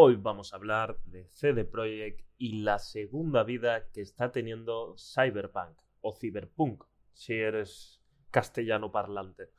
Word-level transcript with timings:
Hoy 0.00 0.14
vamos 0.14 0.52
a 0.52 0.56
hablar 0.58 1.00
de 1.06 1.24
CD 1.24 1.64
Projekt 1.64 2.24
y 2.36 2.62
la 2.62 2.78
segunda 2.78 3.42
vida 3.42 3.90
que 3.90 4.00
está 4.00 4.30
teniendo 4.30 4.94
Cyberpunk 4.96 5.76
o 6.02 6.14
Cyberpunk, 6.14 6.84
si 7.14 7.34
eres 7.34 8.00
castellano 8.30 8.92
parlante. 8.92 9.50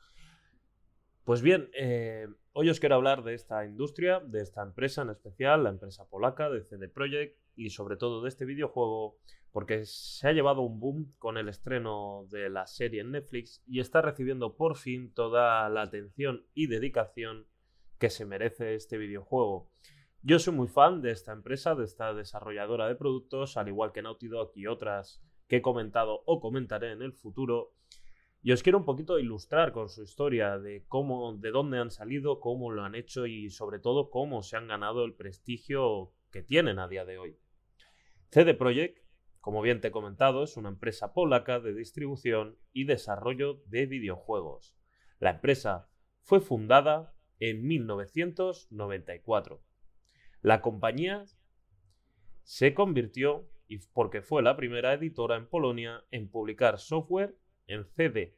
Pues 1.24 1.42
bien, 1.42 1.68
eh, 1.74 2.26
hoy 2.54 2.70
os 2.70 2.80
quiero 2.80 2.94
hablar 2.94 3.22
de 3.22 3.34
esta 3.34 3.66
industria, 3.66 4.20
de 4.20 4.40
esta 4.40 4.62
empresa 4.62 5.02
en 5.02 5.10
especial, 5.10 5.62
la 5.62 5.68
empresa 5.68 6.08
polaca 6.08 6.48
de 6.48 6.62
CD 6.62 6.88
Projekt 6.88 7.38
y 7.54 7.68
sobre 7.68 7.98
todo 7.98 8.22
de 8.22 8.30
este 8.30 8.46
videojuego 8.46 9.18
porque 9.52 9.84
se 9.84 10.26
ha 10.26 10.32
llevado 10.32 10.62
un 10.62 10.80
boom 10.80 11.12
con 11.18 11.36
el 11.36 11.50
estreno 11.50 12.24
de 12.30 12.48
la 12.48 12.66
serie 12.66 13.02
en 13.02 13.10
Netflix 13.10 13.62
y 13.66 13.80
está 13.80 14.00
recibiendo 14.00 14.56
por 14.56 14.78
fin 14.78 15.12
toda 15.12 15.68
la 15.68 15.82
atención 15.82 16.46
y 16.54 16.66
dedicación 16.66 17.46
que 17.98 18.08
se 18.08 18.24
merece 18.24 18.74
este 18.74 18.96
videojuego. 18.96 19.70
Yo 20.22 20.38
soy 20.38 20.52
muy 20.52 20.68
fan 20.68 21.00
de 21.00 21.12
esta 21.12 21.32
empresa, 21.32 21.74
de 21.74 21.84
esta 21.84 22.12
desarrolladora 22.12 22.86
de 22.86 22.94
productos, 22.94 23.56
al 23.56 23.68
igual 23.68 23.90
que 23.90 24.02
Naughty 24.02 24.28
Dog 24.28 24.52
y 24.54 24.66
otras 24.66 25.22
que 25.48 25.56
he 25.56 25.62
comentado 25.62 26.24
o 26.26 26.40
comentaré 26.40 26.92
en 26.92 27.00
el 27.00 27.14
futuro. 27.14 27.72
Y 28.42 28.52
os 28.52 28.62
quiero 28.62 28.76
un 28.76 28.84
poquito 28.84 29.18
ilustrar 29.18 29.72
con 29.72 29.88
su 29.88 30.02
historia 30.02 30.58
de 30.58 30.84
cómo, 30.88 31.38
de 31.38 31.50
dónde 31.50 31.78
han 31.78 31.90
salido, 31.90 32.38
cómo 32.38 32.70
lo 32.70 32.84
han 32.84 32.96
hecho 32.96 33.24
y 33.26 33.48
sobre 33.48 33.78
todo 33.78 34.10
cómo 34.10 34.42
se 34.42 34.58
han 34.58 34.68
ganado 34.68 35.06
el 35.06 35.14
prestigio 35.14 36.12
que 36.30 36.42
tienen 36.42 36.78
a 36.80 36.86
día 36.86 37.06
de 37.06 37.16
hoy. 37.16 37.38
CD 38.30 38.52
Projekt, 38.52 39.02
como 39.40 39.62
bien 39.62 39.80
te 39.80 39.88
he 39.88 39.90
comentado, 39.90 40.42
es 40.42 40.58
una 40.58 40.68
empresa 40.68 41.14
polaca 41.14 41.60
de 41.60 41.72
distribución 41.72 42.58
y 42.74 42.84
desarrollo 42.84 43.62
de 43.68 43.86
videojuegos. 43.86 44.76
La 45.18 45.30
empresa 45.30 45.88
fue 46.20 46.42
fundada 46.42 47.14
en 47.38 47.66
1994 47.66 49.62
la 50.42 50.60
compañía 50.60 51.24
se 52.42 52.74
convirtió, 52.74 53.48
y 53.68 53.78
porque 53.92 54.22
fue 54.22 54.42
la 54.42 54.56
primera 54.56 54.92
editora 54.94 55.36
en 55.36 55.46
Polonia 55.46 56.04
en 56.10 56.28
publicar 56.28 56.78
software 56.78 57.36
en 57.68 57.84
CD. 57.84 58.36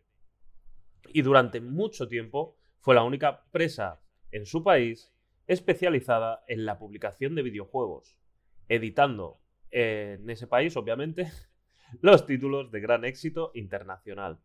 Y 1.08 1.23
durante 1.23 1.61
mucho 1.61 2.06
tiempo 2.06 2.58
fue 2.80 2.95
la 2.95 3.03
única 3.03 3.42
empresa 3.47 4.03
en 4.30 4.45
su 4.45 4.62
país 4.62 5.14
especializada 5.47 6.45
en 6.48 6.67
la 6.67 6.78
publicación 6.78 7.34
de 7.34 7.42
videojuegos, 7.42 8.19
editando 8.69 9.41
en 9.70 10.28
ese 10.28 10.47
país, 10.47 10.77
obviamente, 10.77 11.30
los 12.00 12.27
títulos 12.27 12.70
de 12.70 12.80
gran 12.80 13.05
éxito 13.05 13.53
internacional, 13.55 14.39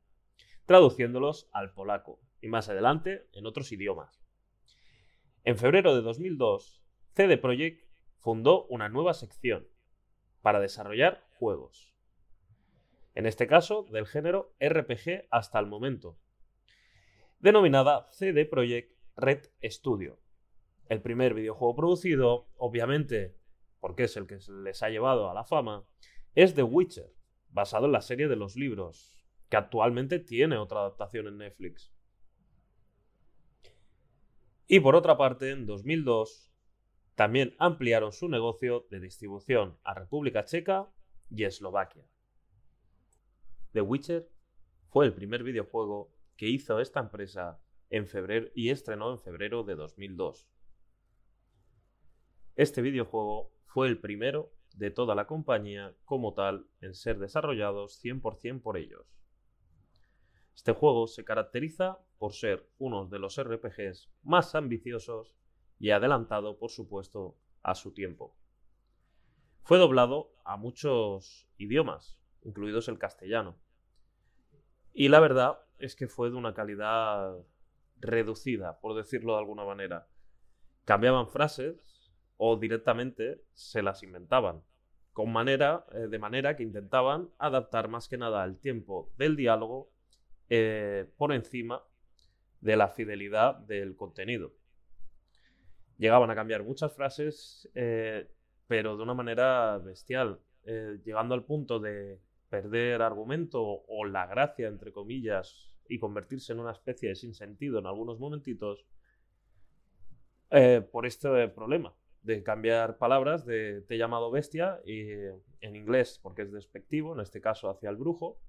traduciéndolos 0.66 1.50
al 1.52 1.74
polaco 1.74 2.22
y 2.42 2.48
más 2.48 2.70
adelante 2.70 3.28
en 3.34 3.46
otros 3.46 3.72
idiomas. 3.72 4.24
En 5.44 5.58
febrero 5.58 5.96
de 5.96 6.02
2002, 6.02 6.87
CD 7.18 7.36
Projekt 7.40 7.84
fundó 8.20 8.68
una 8.68 8.90
nueva 8.90 9.16
sección 9.16 9.68
para 10.44 10.60
desarrollar 10.60 11.26
juegos. 11.40 11.92
En 13.16 13.26
este 13.26 13.48
caso, 13.48 13.88
del 13.92 14.06
género 14.06 14.54
RPG 14.60 15.26
hasta 15.32 15.58
el 15.58 15.66
momento, 15.66 16.20
denominada 17.40 18.08
CD 18.12 18.46
Projekt 18.46 18.96
Red 19.16 19.48
Studio. 19.64 20.20
El 20.90 21.02
primer 21.02 21.34
videojuego 21.34 21.76
producido, 21.76 22.50
obviamente, 22.56 23.36
porque 23.80 24.04
es 24.04 24.16
el 24.16 24.28
que 24.28 24.38
les 24.62 24.84
ha 24.84 24.90
llevado 24.90 25.28
a 25.28 25.34
la 25.34 25.44
fama, 25.44 25.88
es 26.36 26.54
The 26.54 26.62
Witcher, 26.62 27.12
basado 27.50 27.88
en 27.88 27.94
la 27.94 28.02
serie 28.02 28.28
de 28.28 28.36
los 28.36 28.56
libros, 28.56 29.12
que 29.50 29.58
actualmente 29.58 30.20
tiene 30.20 30.60
otra 30.60 30.82
adaptación 30.82 31.26
en 31.26 31.40
Netflix. 31.40 31.92
Y 34.68 34.82
por 34.82 34.96
otra 34.96 35.18
parte, 35.18 35.50
en 35.50 35.66
2002, 35.66 36.54
también 37.18 37.56
ampliaron 37.58 38.12
su 38.12 38.30
negocio 38.30 38.86
de 38.92 39.00
distribución 39.00 39.80
a 39.84 39.96
República 39.96 40.46
Checa 40.46 40.88
y 41.32 41.46
Eslovaquia. 41.46 42.06
The 43.74 43.82
Witcher 43.82 44.30
fue 44.90 45.08
el 45.08 45.16
primer 45.16 45.42
videojuego 45.42 46.14
que 46.36 46.48
hizo 46.48 46.80
esta 46.80 47.00
empresa 47.00 47.60
en 47.90 48.06
febrero 48.06 48.52
y 48.54 48.70
estrenó 48.70 49.12
en 49.12 49.18
febrero 49.18 49.64
de 49.64 49.74
2002. 49.74 50.48
Este 52.56 52.84
videojuego 52.84 53.52
fue 53.66 53.88
el 53.88 54.00
primero 54.00 54.54
de 54.76 54.92
toda 54.92 55.16
la 55.16 55.26
compañía 55.26 55.96
como 56.06 56.36
tal 56.36 56.68
en 56.82 56.94
ser 56.94 57.18
desarrollados 57.18 58.00
100% 58.00 58.62
por 58.62 58.78
ellos. 58.78 59.08
Este 60.56 60.72
juego 60.72 61.08
se 61.08 61.26
caracteriza 61.26 61.98
por 62.20 62.34
ser 62.34 62.70
uno 62.78 63.08
de 63.08 63.18
los 63.18 63.42
RPGs 63.42 64.08
más 64.22 64.54
ambiciosos 64.54 65.34
y 65.80 65.92
adelantado, 65.92 66.58
por 66.58 66.72
supuesto, 66.72 67.38
a 67.64 67.76
su 67.76 67.94
tiempo. 67.94 68.36
Fue 69.64 69.78
doblado 69.78 70.32
a 70.46 70.58
muchos 70.58 71.48
idiomas, 71.58 72.20
incluidos 72.44 72.88
el 72.88 72.98
castellano. 72.98 73.58
Y 74.94 75.10
la 75.10 75.20
verdad 75.20 75.60
es 75.78 75.96
que 75.96 76.08
fue 76.08 76.30
de 76.30 76.38
una 76.38 76.54
calidad 76.54 77.38
reducida, 78.00 78.80
por 78.80 78.96
decirlo 78.96 79.34
de 79.34 79.40
alguna 79.40 79.66
manera. 79.66 80.08
Cambiaban 80.86 81.28
frases 81.28 82.12
o 82.38 82.56
directamente 82.56 83.44
se 83.54 83.82
las 83.82 84.04
inventaban, 84.04 84.64
con 85.12 85.32
manera, 85.32 85.86
eh, 85.92 86.08
de 86.08 86.20
manera 86.20 86.56
que 86.56 86.64
intentaban 86.64 87.30
adaptar 87.38 87.90
más 87.90 88.08
que 88.08 88.18
nada 88.18 88.44
el 88.46 88.58
tiempo 88.60 89.12
del 89.18 89.36
diálogo 89.36 89.92
eh, 90.50 91.12
por 91.18 91.34
encima 91.34 91.84
de 92.62 92.78
la 92.78 92.88
fidelidad 92.88 93.56
del 93.56 93.96
contenido 93.96 94.54
llegaban 95.98 96.30
a 96.30 96.36
cambiar 96.36 96.64
muchas 96.64 96.94
frases, 96.94 97.70
eh, 97.76 98.28
pero 98.68 98.98
de 98.98 99.04
una 99.04 99.14
manera 99.14 99.78
bestial, 99.80 100.40
eh, 100.64 101.00
llegando 101.04 101.34
al 101.34 101.46
punto 101.46 101.80
de 101.80 102.20
perder 102.50 103.02
argumento 103.02 103.62
o 103.64 104.06
la 104.06 104.26
gracia, 104.26 104.68
entre 104.68 104.92
comillas, 104.92 105.70
y 105.90 106.00
convertirse 106.00 106.54
en 106.54 106.60
una 106.60 106.72
especie 106.72 107.10
de 107.10 107.16
sinsentido 107.16 107.80
en 107.80 107.88
algunos 107.88 108.20
momentitos, 108.20 108.86
eh, 110.50 110.82
por 110.92 111.06
este 111.06 111.50
problema 111.50 111.94
de 112.22 112.44
cambiar 112.44 112.98
palabras 112.98 113.46
de 113.46 113.82
te 113.82 113.96
he 113.96 113.98
llamado 113.98 114.32
bestia 114.32 114.82
y, 114.86 115.10
en 115.62 115.76
inglés 115.76 116.20
porque 116.22 116.44
es 116.44 116.52
despectivo, 116.52 117.14
en 117.14 117.22
este 117.22 117.42
caso 117.42 117.70
hacia 117.70 117.90
el 117.90 117.96
brujo, 117.96 118.40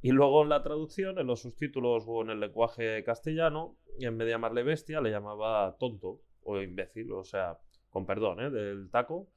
y 0.00 0.12
luego 0.12 0.42
en 0.42 0.48
la 0.48 0.62
traducción, 0.62 1.18
en 1.18 1.26
los 1.26 1.42
subtítulos 1.42 2.04
o 2.06 2.22
en 2.22 2.30
el 2.30 2.40
lenguaje 2.40 3.02
castellano, 3.02 3.76
en 3.98 4.16
vez 4.16 4.26
de 4.26 4.32
llamarle 4.32 4.62
bestia, 4.62 5.00
le 5.00 5.10
llamaba 5.10 5.76
tonto 5.78 6.20
o 6.48 6.62
imbécil, 6.62 7.12
o 7.12 7.24
sea, 7.24 7.58
con 7.90 8.06
perdón, 8.06 8.40
¿eh? 8.40 8.50
del 8.50 8.90
taco. 8.90 9.28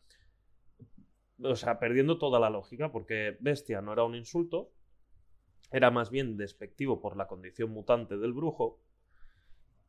O 1.43 1.55
sea, 1.55 1.79
perdiendo 1.79 2.17
toda 2.17 2.39
la 2.39 2.49
lógica, 2.49 2.91
porque 2.91 3.37
bestia 3.39 3.81
no 3.81 3.93
era 3.93 4.03
un 4.03 4.15
insulto, 4.15 4.71
era 5.71 5.91
más 5.91 6.09
bien 6.09 6.37
despectivo 6.37 7.01
por 7.01 7.17
la 7.17 7.27
condición 7.27 7.71
mutante 7.71 8.17
del 8.17 8.33
brujo 8.33 8.79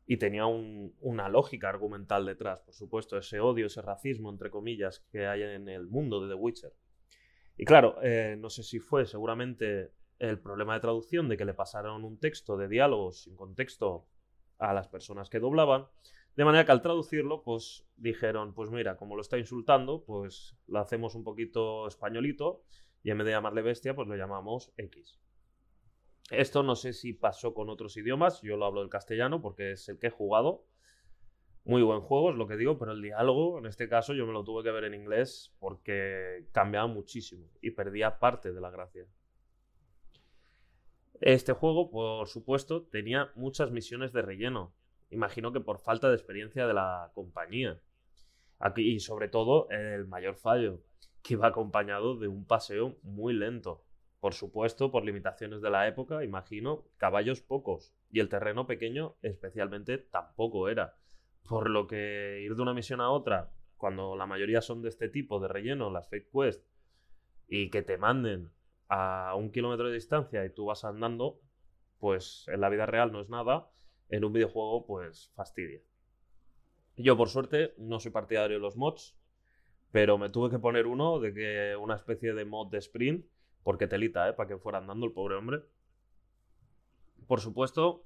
y 0.05 0.17
tenía 0.17 0.45
una 0.47 1.29
lógica 1.29 1.69
argumental 1.69 2.25
detrás, 2.25 2.61
por 2.61 2.73
supuesto, 2.73 3.17
ese 3.17 3.39
odio, 3.39 3.67
ese 3.67 3.81
racismo, 3.81 4.29
entre 4.29 4.49
comillas, 4.49 4.99
que 5.11 5.27
hay 5.27 5.43
en 5.43 5.69
el 5.69 5.87
mundo 5.87 6.19
de 6.21 6.33
The 6.33 6.33
Witcher. 6.33 6.73
Y 7.55 7.65
claro, 7.65 7.97
eh, 8.01 8.35
no 8.37 8.49
sé 8.49 8.63
si 8.63 8.79
fue 8.79 9.05
seguramente 9.05 9.93
el 10.19 10.39
problema 10.39 10.73
de 10.73 10.81
traducción 10.81 11.29
de 11.29 11.37
que 11.37 11.45
le 11.45 11.53
pasaron 11.53 12.03
un 12.03 12.19
texto 12.19 12.57
de 12.57 12.67
diálogos 12.67 13.23
sin 13.23 13.35
contexto 13.35 14.07
a 14.57 14.73
las 14.73 14.87
personas 14.87 15.29
que 15.29 15.39
doblaban, 15.39 15.87
de 16.35 16.45
manera 16.45 16.65
que 16.65 16.71
al 16.71 16.81
traducirlo, 16.81 17.43
pues 17.43 17.85
dijeron, 17.95 18.53
pues 18.53 18.71
mira, 18.71 18.97
como 18.97 19.15
lo 19.15 19.21
está 19.21 19.37
insultando, 19.37 20.03
pues 20.03 20.57
lo 20.67 20.79
hacemos 20.79 21.15
un 21.15 21.23
poquito 21.23 21.87
españolito 21.87 22.63
y 23.03 23.11
en 23.11 23.19
vez 23.19 23.25
de 23.25 23.31
llamarle 23.33 23.61
bestia, 23.61 23.95
pues 23.95 24.07
lo 24.07 24.15
llamamos 24.15 24.73
X. 24.77 25.19
Esto 26.31 26.63
no 26.63 26.75
sé 26.75 26.93
si 26.93 27.13
pasó 27.13 27.53
con 27.53 27.69
otros 27.69 27.97
idiomas, 27.97 28.41
yo 28.41 28.57
lo 28.57 28.65
hablo 28.65 28.81
del 28.81 28.89
castellano 28.89 29.41
porque 29.41 29.73
es 29.73 29.87
el 29.89 29.99
que 29.99 30.07
he 30.07 30.11
jugado. 30.11 30.65
Muy 31.65 31.81
buen 31.81 32.01
juego, 32.01 32.31
es 32.31 32.35
lo 32.35 32.47
que 32.47 32.57
digo, 32.57 32.77
pero 32.77 32.91
el 32.91 33.01
diálogo, 33.01 33.57
en 33.57 33.67
este 33.67 33.87
caso, 33.87 34.13
yo 34.13 34.25
me 34.25 34.33
lo 34.33 34.43
tuve 34.43 34.63
que 34.63 34.71
ver 34.71 34.83
en 34.83 34.95
inglés 34.95 35.55
porque 35.59 36.47
cambiaba 36.51 36.87
muchísimo 36.87 37.47
y 37.61 37.71
perdía 37.71 38.19
parte 38.19 38.51
de 38.51 38.59
la 38.59 38.69
gracia. 38.69 39.05
Este 41.21 41.53
juego, 41.53 41.89
por 41.89 42.27
supuesto, 42.27 42.83
tenía 42.83 43.31
muchas 43.35 43.71
misiones 43.71 44.11
de 44.11 44.23
relleno, 44.23 44.73
Imagino 45.13 45.53
que 45.53 45.59
por 45.59 45.79
falta 45.79 46.09
de 46.09 46.15
experiencia 46.15 46.65
de 46.65 46.73
la 46.73 47.11
compañía. 47.13 47.79
Aquí, 48.59 48.93
y 48.93 48.99
sobre 48.99 49.29
todo, 49.29 49.69
el 49.69 50.07
mayor 50.07 50.35
fallo, 50.35 50.81
que 51.21 51.35
iba 51.35 51.47
acompañado 51.47 52.17
de 52.17 52.27
un 52.27 52.45
paseo 52.45 52.97
muy 53.03 53.33
lento. 53.33 53.85
Por 54.19 54.33
supuesto, 54.33 54.91
por 54.91 55.05
limitaciones 55.05 55.61
de 55.61 55.69
la 55.69 55.87
época, 55.87 56.23
imagino, 56.23 56.85
caballos 56.97 57.41
pocos. 57.41 57.93
Y 58.09 58.21
el 58.21 58.29
terreno 58.29 58.65
pequeño, 58.65 59.15
especialmente, 59.21 59.97
tampoco 59.97 60.67
era. 60.67 60.95
Por 61.47 61.69
lo 61.69 61.87
que 61.87 62.41
ir 62.41 62.55
de 62.55 62.61
una 62.61 62.73
misión 62.73 63.01
a 63.01 63.09
otra, 63.09 63.51
cuando 63.77 64.15
la 64.15 64.25
mayoría 64.25 64.61
son 64.61 64.81
de 64.81 64.89
este 64.89 65.09
tipo, 65.09 65.39
de 65.39 65.49
relleno, 65.49 65.91
las 65.91 66.09
fake 66.09 66.29
quest, 66.31 66.65
y 67.47 67.69
que 67.69 67.81
te 67.81 67.97
manden 67.97 68.51
a 68.87 69.35
un 69.35 69.51
kilómetro 69.51 69.87
de 69.87 69.95
distancia 69.95 70.45
y 70.45 70.49
tú 70.49 70.65
vas 70.65 70.85
andando, 70.85 71.39
pues 71.99 72.45
en 72.47 72.61
la 72.61 72.69
vida 72.69 72.85
real 72.85 73.11
no 73.11 73.21
es 73.21 73.29
nada, 73.29 73.69
en 74.09 74.25
un 74.25 74.33
videojuego 74.33 74.85
pues 74.85 75.31
fastidia. 75.35 75.81
Yo 76.95 77.17
por 77.17 77.29
suerte 77.29 77.73
no 77.77 77.99
soy 77.99 78.11
partidario 78.11 78.57
de 78.57 78.61
los 78.61 78.75
mods, 78.75 79.15
pero 79.91 80.17
me 80.17 80.29
tuve 80.29 80.49
que 80.49 80.59
poner 80.59 80.87
uno 80.87 81.19
de 81.19 81.33
que 81.33 81.75
una 81.75 81.95
especie 81.95 82.33
de 82.33 82.45
mod 82.45 82.71
de 82.71 82.79
sprint, 82.79 83.25
porque 83.63 83.87
telita, 83.87 84.29
¿eh? 84.29 84.33
Para 84.33 84.49
que 84.49 84.57
fuera 84.57 84.79
andando 84.79 85.05
el 85.05 85.13
pobre 85.13 85.35
hombre. 85.35 85.61
Por 87.27 87.39
supuesto, 87.39 88.05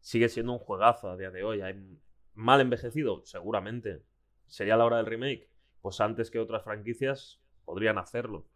sigue 0.00 0.28
siendo 0.28 0.52
un 0.52 0.58
juegazo 0.58 1.10
a 1.10 1.16
día 1.16 1.30
de 1.30 1.44
hoy. 1.44 1.62
¿Hay 1.62 1.98
mal 2.34 2.60
envejecido? 2.60 3.24
Seguramente. 3.24 4.02
¿Sería 4.46 4.76
la 4.76 4.84
hora 4.84 4.98
del 4.98 5.06
remake? 5.06 5.48
Pues 5.80 6.00
antes 6.00 6.30
que 6.30 6.38
otras 6.38 6.62
franquicias 6.64 7.40
podrían 7.64 7.98
hacerlo. 7.98 8.46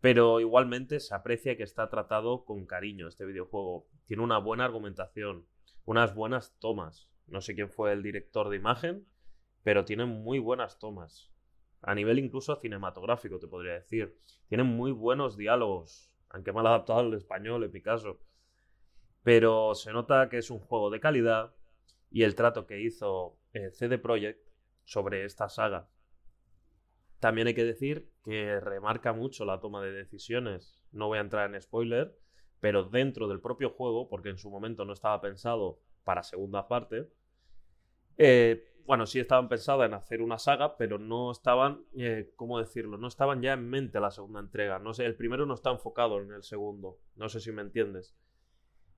Pero 0.00 0.40
igualmente 0.40 1.00
se 1.00 1.14
aprecia 1.14 1.56
que 1.56 1.62
está 1.62 1.88
tratado 1.88 2.44
con 2.44 2.66
cariño 2.66 3.08
este 3.08 3.24
videojuego. 3.24 3.88
Tiene 4.06 4.22
una 4.22 4.38
buena 4.38 4.64
argumentación, 4.64 5.46
unas 5.84 6.14
buenas 6.14 6.56
tomas. 6.58 7.08
No 7.26 7.40
sé 7.40 7.54
quién 7.54 7.70
fue 7.70 7.92
el 7.92 8.02
director 8.02 8.48
de 8.48 8.56
imagen, 8.56 9.06
pero 9.62 9.84
tiene 9.84 10.04
muy 10.04 10.38
buenas 10.38 10.78
tomas. 10.78 11.32
A 11.80 11.94
nivel 11.94 12.18
incluso 12.18 12.56
cinematográfico, 12.56 13.38
te 13.38 13.48
podría 13.48 13.74
decir. 13.74 14.18
Tiene 14.48 14.64
muy 14.64 14.92
buenos 14.92 15.36
diálogos, 15.36 16.10
aunque 16.28 16.52
mal 16.52 16.66
adaptado 16.66 17.00
al 17.00 17.14
español, 17.14 17.64
en 17.64 17.72
mi 17.72 17.82
caso. 17.82 18.20
Pero 19.22 19.74
se 19.74 19.92
nota 19.92 20.28
que 20.28 20.38
es 20.38 20.50
un 20.50 20.58
juego 20.58 20.90
de 20.90 21.00
calidad 21.00 21.54
y 22.10 22.24
el 22.24 22.34
trato 22.34 22.66
que 22.66 22.80
hizo 22.80 23.38
eh, 23.52 23.70
CD 23.70 23.98
Projekt 23.98 24.46
sobre 24.84 25.24
esta 25.24 25.48
saga 25.48 25.88
también 27.22 27.46
hay 27.46 27.54
que 27.54 27.64
decir 27.64 28.10
que 28.24 28.58
remarca 28.58 29.12
mucho 29.12 29.44
la 29.44 29.60
toma 29.60 29.80
de 29.80 29.92
decisiones. 29.92 30.82
No 30.90 31.06
voy 31.06 31.18
a 31.18 31.20
entrar 31.20 31.48
en 31.48 31.62
spoiler, 31.62 32.18
pero 32.62 32.84
dentro 32.84 33.26
del 33.26 33.40
propio 33.40 33.70
juego, 33.70 34.08
porque 34.08 34.28
en 34.28 34.38
su 34.38 34.48
momento 34.48 34.84
no 34.84 34.92
estaba 34.92 35.20
pensado 35.20 35.80
para 36.04 36.22
segunda 36.22 36.68
parte, 36.68 37.10
eh, 38.16 38.64
bueno, 38.86 39.04
sí 39.04 39.18
estaban 39.18 39.48
pensadas 39.48 39.88
en 39.88 39.94
hacer 39.94 40.22
una 40.22 40.38
saga, 40.38 40.76
pero 40.76 40.96
no 40.96 41.32
estaban, 41.32 41.84
eh, 41.96 42.32
¿cómo 42.36 42.60
decirlo? 42.60 42.98
No 42.98 43.08
estaban 43.08 43.42
ya 43.42 43.54
en 43.54 43.68
mente 43.68 43.98
la 43.98 44.12
segunda 44.12 44.38
entrega. 44.38 44.78
No 44.78 44.94
sé, 44.94 45.06
el 45.06 45.16
primero 45.16 45.44
no 45.44 45.54
está 45.54 45.72
enfocado 45.72 46.20
en 46.20 46.30
el 46.30 46.44
segundo. 46.44 47.00
No 47.16 47.28
sé 47.28 47.40
si 47.40 47.50
me 47.50 47.62
entiendes. 47.62 48.14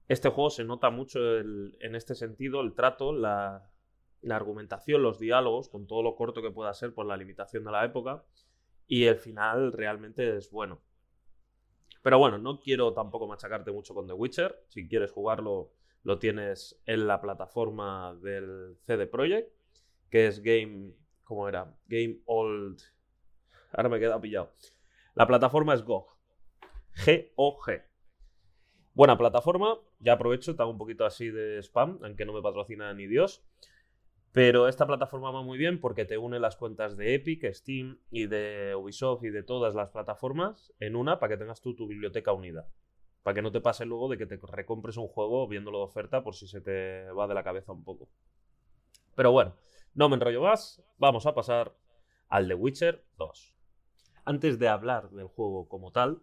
Este 0.09 0.29
juego 0.29 0.51
se 0.51 0.65
nota 0.65 0.91
mucho 0.91 1.39
en 1.39 1.95
este 1.95 2.15
sentido, 2.15 2.61
el 2.61 2.75
trato, 2.75 3.15
la, 3.15 3.71
la 4.21 4.37
argumentación, 4.37 5.03
los 5.03 5.19
diálogos, 5.19 5.71
con 5.71 5.87
todo 5.87 6.03
lo 6.03 6.17
corto 6.17 6.43
que 6.43 6.51
pueda 6.51 6.75
ser 6.75 6.93
por 6.93 7.07
la 7.07 7.17
limitación 7.17 7.65
de 7.65 7.73
la 7.73 7.87
época, 7.87 8.25
y 8.87 9.05
el 9.05 9.17
final 9.17 9.73
realmente 9.73 10.37
es 10.37 10.51
bueno. 10.51 10.83
Pero 12.05 12.19
bueno, 12.19 12.37
no 12.37 12.61
quiero 12.61 12.93
tampoco 12.93 13.27
machacarte 13.27 13.73
mucho 13.73 13.95
con 13.95 14.07
The 14.07 14.13
Witcher. 14.13 14.63
Si 14.69 14.87
quieres 14.87 15.11
jugarlo, 15.11 15.73
lo 16.03 16.19
tienes 16.19 16.79
en 16.85 17.07
la 17.07 17.19
plataforma 17.23 18.15
del 18.23 18.77
CD 18.83 19.07
Projekt, 19.07 19.51
que 20.11 20.27
es 20.27 20.43
Game. 20.43 20.93
¿Cómo 21.23 21.49
era? 21.49 21.75
Game 21.87 22.21
Old. 22.27 22.79
Ahora 23.73 23.89
me 23.89 23.97
he 23.97 24.01
quedado 24.01 24.21
pillado. 24.21 24.53
La 25.15 25.27
plataforma 25.27 25.73
es 25.73 25.83
GOG. 25.83 26.15
G-O-G. 27.07 27.83
Buena 28.93 29.17
plataforma. 29.17 29.79
Ya 29.99 30.13
aprovecho, 30.13 30.55
te 30.55 30.63
un 30.63 30.77
poquito 30.77 31.07
así 31.07 31.31
de 31.31 31.63
spam, 31.63 32.01
aunque 32.03 32.27
no 32.27 32.35
me 32.35 32.43
patrocina 32.43 32.93
ni 32.93 33.07
Dios. 33.07 33.43
Pero 34.35 34.67
esta 34.67 34.85
plataforma 34.85 35.31
va 35.31 35.43
muy 35.43 35.57
bien 35.57 35.81
porque 35.81 36.05
te 36.05 36.19
une 36.19 36.41
las 36.41 36.57
cuentas 36.57 36.97
de 36.97 37.15
Epic, 37.15 37.45
Steam 37.55 38.01
y 38.11 38.27
de 38.27 38.75
Ubisoft 38.75 39.23
y 39.23 39.31
de 39.31 39.45
todas 39.45 39.77
las 39.77 39.91
plataformas 39.91 40.73
en 40.81 40.97
una 40.97 41.21
para 41.21 41.31
que 41.31 41.37
tengas 41.37 41.61
tú 41.61 41.77
tu 41.77 41.87
biblioteca 41.87 42.33
unida. 42.33 42.67
Para 43.23 43.37
que 43.37 43.43
no 43.43 43.53
te 43.53 43.61
pase 43.61 43.85
luego 43.85 44.09
de 44.09 44.19
que 44.19 44.27
te 44.27 44.37
recompres 44.43 44.97
un 44.97 45.07
juego 45.07 45.47
viéndolo 45.47 45.79
de 45.79 45.85
oferta 45.85 46.25
por 46.25 46.35
si 46.35 46.49
se 46.49 46.61
te 46.61 47.09
va 47.13 47.29
de 47.29 47.35
la 47.35 47.45
cabeza 47.45 47.71
un 47.71 47.85
poco. 47.85 48.09
Pero 49.15 49.31
bueno, 49.31 49.55
no 49.95 50.09
me 50.09 50.17
enrollo 50.17 50.43
más, 50.43 50.83
vamos 50.99 51.27
a 51.27 51.35
pasar 51.37 51.77
al 52.29 52.49
The 52.49 52.55
Witcher 52.55 53.05
2. 53.19 53.55
Antes 54.25 54.59
de 54.59 54.67
hablar 54.67 55.11
del 55.11 55.29
juego 55.29 55.69
como 55.69 55.93
tal, 55.93 56.23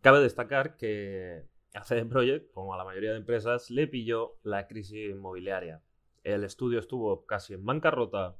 cabe 0.00 0.20
destacar 0.20 0.76
que 0.76 1.44
a 1.74 1.82
CD 1.82 2.04
Projekt, 2.04 2.52
como 2.52 2.72
a 2.72 2.76
la 2.76 2.84
mayoría 2.84 3.10
de 3.10 3.16
empresas, 3.16 3.68
le 3.68 3.88
pilló 3.88 4.38
la 4.44 4.68
crisis 4.68 5.10
inmobiliaria 5.10 5.82
el 6.24 6.44
estudio 6.44 6.78
estuvo 6.78 7.26
casi 7.26 7.54
en 7.54 7.64
bancarrota 7.64 8.36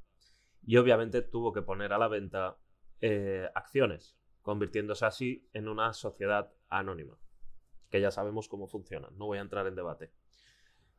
y 0.66 0.76
obviamente 0.76 1.22
tuvo 1.22 1.52
que 1.52 1.62
poner 1.62 1.92
a 1.92 1.98
la 1.98 2.08
venta 2.08 2.58
eh, 3.00 3.48
acciones, 3.54 4.18
convirtiéndose 4.42 5.06
así 5.06 5.48
en 5.52 5.68
una 5.68 5.92
sociedad 5.92 6.52
anónima, 6.68 7.18
que 7.90 8.00
ya 8.00 8.10
sabemos 8.10 8.48
cómo 8.48 8.66
funciona, 8.66 9.08
no 9.12 9.26
voy 9.26 9.38
a 9.38 9.42
entrar 9.42 9.66
en 9.66 9.76
debate. 9.76 10.12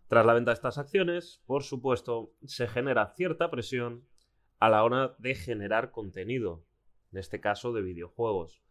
Tras 0.08 0.26
la 0.26 0.34
venta 0.34 0.52
de 0.52 0.56
estas 0.56 0.80
acciones, 0.80 1.44
por 1.46 1.64
supuesto, 1.64 2.34
se 2.46 2.68
genera 2.68 3.14
cierta 3.16 3.52
presión 3.52 4.08
a 4.60 4.70
la 4.70 4.84
hora 4.84 5.16
de 5.20 5.36
generar 5.36 5.92
contenido, 5.92 6.66
en 7.12 7.20
este 7.20 7.40
caso 7.40 7.74
de 7.74 7.81
videojuegos. 7.81 8.64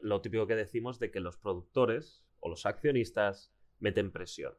lo 0.00 0.20
típico 0.20 0.46
que 0.46 0.54
decimos 0.54 1.00
de 1.00 1.10
que 1.10 1.18
los 1.18 1.36
productores 1.36 2.24
o 2.38 2.48
los 2.48 2.66
accionistas 2.66 3.52
meten 3.80 4.12
presión. 4.12 4.54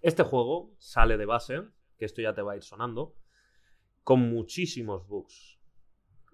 Este 0.00 0.22
juego 0.22 0.74
sale 0.78 1.16
de 1.16 1.26
base, 1.26 1.62
que 1.98 2.04
esto 2.04 2.22
ya 2.22 2.34
te 2.34 2.42
va 2.42 2.52
a 2.52 2.56
ir 2.56 2.62
sonando, 2.62 3.14
con 4.04 4.20
muchísimos 4.20 5.06
bugs. 5.06 5.58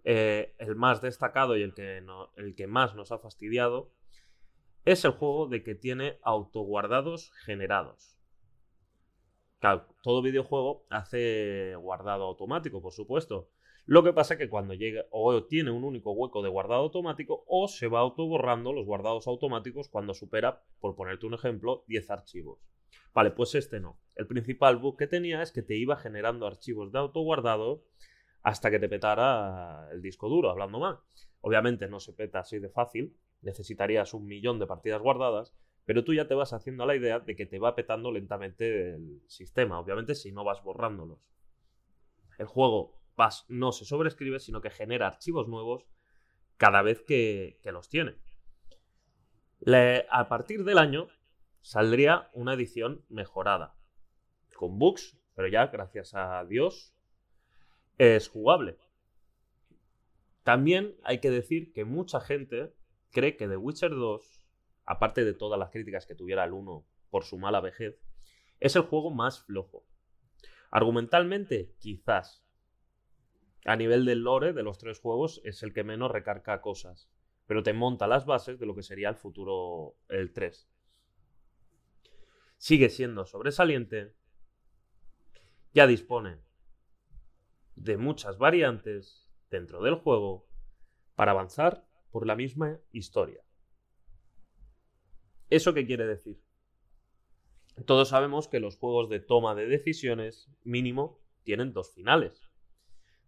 Eh, 0.04 0.54
el 0.58 0.74
más 0.74 1.02
destacado 1.02 1.56
y 1.56 1.62
el 1.62 1.74
que, 1.74 2.02
el 2.36 2.54
que 2.54 2.66
más 2.66 2.94
nos 2.94 3.12
ha 3.12 3.18
fastidiado 3.18 3.92
es 4.84 5.04
el 5.04 5.10
juego 5.10 5.48
de 5.48 5.62
que 5.62 5.74
tiene 5.74 6.18
autoguardados 6.22 7.30
generados. 7.44 8.16
todo 10.02 10.22
videojuego 10.22 10.86
hace 10.88 11.74
guardado 11.76 12.24
automático, 12.24 12.80
por 12.80 12.92
supuesto. 12.92 13.50
Lo 13.84 14.02
que 14.02 14.12
pasa 14.12 14.34
es 14.34 14.38
que 14.38 14.48
cuando 14.48 14.74
llega 14.74 15.06
o 15.10 15.44
tiene 15.44 15.70
un 15.70 15.82
único 15.82 16.12
hueco 16.12 16.42
de 16.42 16.48
guardado 16.48 16.82
automático 16.82 17.44
o 17.46 17.68
se 17.68 17.88
va 17.88 18.00
autoborrando 18.00 18.72
los 18.72 18.86
guardados 18.86 19.26
automáticos 19.26 19.88
cuando 19.88 20.14
supera, 20.14 20.62
por 20.78 20.94
ponerte 20.94 21.26
un 21.26 21.34
ejemplo, 21.34 21.84
10 21.86 22.10
archivos. 22.10 22.58
Vale, 23.18 23.32
pues 23.32 23.56
este 23.56 23.80
no. 23.80 23.98
El 24.14 24.28
principal 24.28 24.76
bug 24.76 24.96
que 24.96 25.08
tenía 25.08 25.42
es 25.42 25.50
que 25.50 25.60
te 25.60 25.74
iba 25.74 25.96
generando 25.96 26.46
archivos 26.46 26.92
de 26.92 27.00
autoguardado 27.00 27.84
hasta 28.44 28.70
que 28.70 28.78
te 28.78 28.88
petara 28.88 29.88
el 29.90 30.00
disco 30.00 30.28
duro, 30.28 30.50
hablando 30.50 30.78
mal. 30.78 31.00
Obviamente 31.40 31.88
no 31.88 31.98
se 31.98 32.12
peta 32.12 32.38
así 32.38 32.60
de 32.60 32.68
fácil, 32.68 33.16
necesitarías 33.42 34.14
un 34.14 34.24
millón 34.24 34.60
de 34.60 34.68
partidas 34.68 35.02
guardadas, 35.02 35.52
pero 35.84 36.04
tú 36.04 36.14
ya 36.14 36.28
te 36.28 36.36
vas 36.36 36.52
haciendo 36.52 36.86
la 36.86 36.94
idea 36.94 37.18
de 37.18 37.34
que 37.34 37.44
te 37.44 37.58
va 37.58 37.74
petando 37.74 38.12
lentamente 38.12 38.94
el 38.94 39.20
sistema, 39.26 39.80
obviamente 39.80 40.14
si 40.14 40.30
no 40.30 40.44
vas 40.44 40.62
borrándolos. 40.62 41.18
El 42.38 42.46
juego 42.46 43.00
vas, 43.16 43.46
no 43.48 43.72
se 43.72 43.84
sobrescribe, 43.84 44.38
sino 44.38 44.60
que 44.60 44.70
genera 44.70 45.08
archivos 45.08 45.48
nuevos 45.48 45.88
cada 46.56 46.82
vez 46.82 47.02
que, 47.02 47.58
los 47.64 47.88
tiene. 47.88 48.14
a 50.08 50.28
partir 50.28 50.62
del 50.62 50.78
año 50.78 51.08
saldría 51.60 52.30
una 52.32 52.54
edición 52.54 53.04
mejorada, 53.08 53.74
con 54.54 54.78
bugs, 54.78 55.18
pero 55.34 55.48
ya, 55.48 55.66
gracias 55.66 56.14
a 56.14 56.44
Dios, 56.44 56.94
es 57.98 58.28
jugable. 58.28 58.78
También 60.42 60.96
hay 61.04 61.20
que 61.20 61.30
decir 61.30 61.72
que 61.72 61.84
mucha 61.84 62.20
gente 62.20 62.74
cree 63.10 63.36
que 63.36 63.48
The 63.48 63.56
Witcher 63.56 63.90
2, 63.90 64.46
aparte 64.86 65.24
de 65.24 65.34
todas 65.34 65.58
las 65.58 65.70
críticas 65.70 66.06
que 66.06 66.14
tuviera 66.14 66.44
el 66.44 66.52
1 66.52 66.86
por 67.10 67.24
su 67.24 67.38
mala 67.38 67.60
vejez, 67.60 68.00
es 68.60 68.74
el 68.76 68.82
juego 68.82 69.10
más 69.10 69.40
flojo. 69.44 69.84
Argumentalmente, 70.70 71.74
quizás. 71.78 72.44
A 73.64 73.76
nivel 73.76 74.04
del 74.04 74.20
lore 74.20 74.52
de 74.52 74.62
los 74.62 74.78
tres 74.78 75.00
juegos 75.00 75.40
es 75.44 75.62
el 75.62 75.72
que 75.72 75.84
menos 75.84 76.10
recarga 76.10 76.60
cosas, 76.60 77.10
pero 77.46 77.62
te 77.62 77.72
monta 77.72 78.06
las 78.06 78.24
bases 78.24 78.58
de 78.58 78.66
lo 78.66 78.74
que 78.74 78.82
sería 78.82 79.10
el 79.10 79.16
futuro 79.16 79.96
el 80.08 80.32
3 80.32 80.68
sigue 82.58 82.90
siendo 82.90 83.24
sobresaliente, 83.24 84.14
ya 85.72 85.86
dispone 85.86 86.40
de 87.76 87.96
muchas 87.96 88.38
variantes 88.38 89.30
dentro 89.50 89.82
del 89.82 89.94
juego 89.94 90.46
para 91.14 91.32
avanzar 91.32 91.86
por 92.10 92.26
la 92.26 92.36
misma 92.36 92.80
historia. 92.92 93.42
¿Eso 95.50 95.72
qué 95.72 95.86
quiere 95.86 96.06
decir? 96.06 96.42
Todos 97.86 98.08
sabemos 98.08 98.48
que 98.48 98.60
los 98.60 98.76
juegos 98.76 99.08
de 99.08 99.20
toma 99.20 99.54
de 99.54 99.66
decisiones 99.66 100.50
mínimo 100.64 101.20
tienen 101.44 101.72
dos 101.72 101.94
finales. 101.94 102.50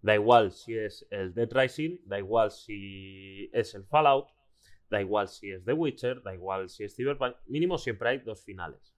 Da 0.03 0.15
igual 0.15 0.53
si 0.53 0.77
es 0.77 1.07
el 1.11 1.33
Dead 1.35 1.49
Rising, 1.51 1.99
da 2.05 2.19
igual 2.19 2.51
si 2.51 3.49
es 3.53 3.75
el 3.75 3.85
Fallout, 3.85 4.29
da 4.91 5.01
igual 5.01 5.29
si 5.29 5.51
es 5.51 5.65
The 5.65 5.73
Witcher, 5.73 6.23
da 6.23 6.35
igual 6.35 6.69
si 6.69 6.85
es 6.85 6.97
Cyberpunk, 6.97 7.37
mínimo 7.47 7.79
siempre 7.79 8.09
hay 8.09 8.19
dos 8.19 8.43
finales. 8.45 8.95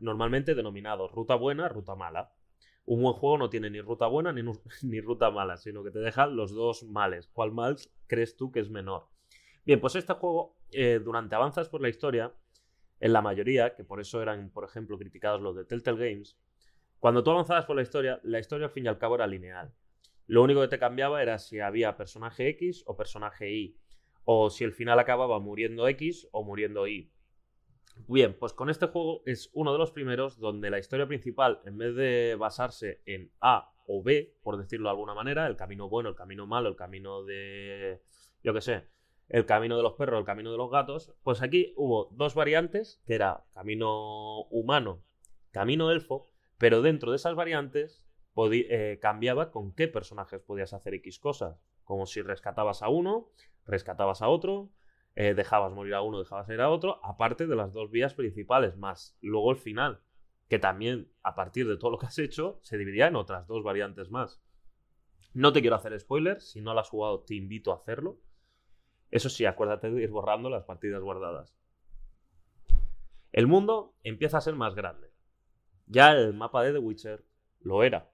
Normalmente 0.00 0.54
denominados 0.54 1.12
ruta 1.12 1.34
buena, 1.34 1.68
ruta 1.68 1.94
mala. 1.94 2.32
Un 2.84 3.02
buen 3.02 3.14
juego 3.14 3.38
no 3.38 3.50
tiene 3.50 3.68
ni 3.68 3.80
ruta 3.80 4.06
buena 4.06 4.32
ni, 4.32 4.42
ni 4.82 5.00
ruta 5.00 5.30
mala, 5.30 5.56
sino 5.56 5.82
que 5.82 5.90
te 5.90 5.98
deja 5.98 6.26
los 6.26 6.52
dos 6.52 6.84
males. 6.84 7.28
¿Cuál 7.32 7.52
mal 7.52 7.76
crees 8.06 8.36
tú 8.36 8.52
que 8.52 8.60
es 8.60 8.70
menor? 8.70 9.08
Bien, 9.64 9.80
pues 9.80 9.96
este 9.96 10.12
juego, 10.14 10.56
eh, 10.72 11.00
durante 11.02 11.34
avanzas 11.34 11.68
por 11.68 11.80
la 11.80 11.88
historia, 11.88 12.32
en 13.00 13.12
la 13.12 13.20
mayoría, 13.20 13.74
que 13.74 13.84
por 13.84 14.00
eso 14.00 14.22
eran, 14.22 14.50
por 14.50 14.64
ejemplo, 14.64 14.96
criticados 14.96 15.40
los 15.40 15.56
de 15.56 15.64
Telltale 15.64 16.10
Games, 16.10 16.38
cuando 16.98 17.22
tú 17.22 17.30
avanzabas 17.30 17.66
por 17.66 17.76
la 17.76 17.82
historia, 17.82 18.20
la 18.22 18.38
historia 18.38 18.66
al 18.66 18.72
fin 18.72 18.86
y 18.86 18.88
al 18.88 18.98
cabo 18.98 19.16
era 19.16 19.26
lineal. 19.26 19.74
Lo 20.26 20.42
único 20.42 20.60
que 20.62 20.68
te 20.68 20.78
cambiaba 20.78 21.22
era 21.22 21.38
si 21.38 21.60
había 21.60 21.96
personaje 21.96 22.48
X 22.48 22.84
o 22.86 22.96
personaje 22.96 23.52
Y, 23.52 23.76
o 24.24 24.50
si 24.50 24.64
el 24.64 24.72
final 24.72 24.98
acababa 24.98 25.38
muriendo 25.38 25.86
X 25.88 26.26
o 26.32 26.42
muriendo 26.42 26.88
Y. 26.88 27.12
Bien, 28.08 28.36
pues 28.38 28.52
con 28.52 28.70
este 28.70 28.86
juego 28.86 29.22
es 29.26 29.50
uno 29.52 29.72
de 29.72 29.78
los 29.78 29.90
primeros 29.90 30.38
donde 30.38 30.70
la 30.70 30.78
historia 30.78 31.06
principal, 31.06 31.60
en 31.64 31.78
vez 31.78 31.94
de 31.96 32.36
basarse 32.38 33.00
en 33.04 33.32
A 33.40 33.72
o 33.86 34.02
B, 34.02 34.36
por 34.42 34.58
decirlo 34.58 34.88
de 34.88 34.90
alguna 34.90 35.14
manera, 35.14 35.46
el 35.46 35.56
camino 35.56 35.88
bueno, 35.88 36.10
el 36.10 36.14
camino 36.14 36.46
malo, 36.46 36.68
el 36.68 36.76
camino 36.76 37.24
de, 37.24 38.02
yo 38.44 38.54
qué 38.54 38.60
sé, 38.60 38.88
el 39.28 39.44
camino 39.44 39.76
de 39.76 39.82
los 39.82 39.94
perros, 39.94 40.20
el 40.20 40.24
camino 40.24 40.52
de 40.52 40.58
los 40.58 40.70
gatos, 40.70 41.12
pues 41.22 41.42
aquí 41.42 41.72
hubo 41.76 42.08
dos 42.12 42.34
variantes, 42.34 43.02
que 43.06 43.14
era 43.14 43.44
camino 43.54 44.42
humano, 44.50 45.02
camino 45.50 45.90
elfo, 45.90 46.28
pero 46.58 46.82
dentro 46.82 47.10
de 47.10 47.16
esas 47.16 47.34
variantes 47.34 48.04
eh, 48.52 48.98
cambiaba 49.00 49.50
con 49.50 49.74
qué 49.74 49.88
personajes 49.88 50.40
podías 50.42 50.72
hacer 50.74 50.94
X 50.94 51.18
cosas, 51.18 51.58
como 51.84 52.06
si 52.06 52.22
rescatabas 52.22 52.82
a 52.82 52.88
uno, 52.88 53.30
rescatabas 53.64 54.22
a 54.22 54.28
otro, 54.28 54.70
eh, 55.16 55.34
dejabas 55.34 55.72
morir 55.72 55.94
a 55.94 56.02
uno, 56.02 56.18
dejabas 56.18 56.48
ir 56.50 56.60
a 56.60 56.70
otro, 56.70 57.00
aparte 57.02 57.46
de 57.46 57.56
las 57.56 57.72
dos 57.72 57.90
vías 57.90 58.12
principales, 58.12 58.76
más 58.76 59.16
luego 59.22 59.50
el 59.50 59.56
final, 59.56 60.00
que 60.48 60.58
también 60.58 61.10
a 61.22 61.34
partir 61.34 61.66
de 61.66 61.78
todo 61.78 61.90
lo 61.90 61.98
que 61.98 62.06
has 62.06 62.18
hecho 62.18 62.60
se 62.62 62.76
dividía 62.76 63.06
en 63.06 63.16
otras 63.16 63.46
dos 63.46 63.64
variantes 63.64 64.10
más. 64.10 64.42
No 65.32 65.52
te 65.52 65.62
quiero 65.62 65.76
hacer 65.76 65.98
spoilers, 65.98 66.52
si 66.52 66.60
no 66.60 66.74
lo 66.74 66.80
has 66.80 66.90
jugado 66.90 67.20
te 67.20 67.34
invito 67.34 67.72
a 67.72 67.76
hacerlo. 67.76 68.20
Eso 69.10 69.30
sí, 69.30 69.46
acuérdate 69.46 69.90
de 69.90 70.02
ir 70.02 70.10
borrando 70.10 70.50
las 70.50 70.64
partidas 70.64 71.02
guardadas. 71.02 71.56
El 73.32 73.46
mundo 73.46 73.94
empieza 74.02 74.38
a 74.38 74.42
ser 74.42 74.54
más 74.54 74.74
grande. 74.74 75.10
Ya 75.86 76.12
el 76.12 76.34
mapa 76.34 76.62
de 76.62 76.72
The 76.72 76.78
Witcher 76.78 77.24
lo 77.60 77.82
era. 77.82 78.10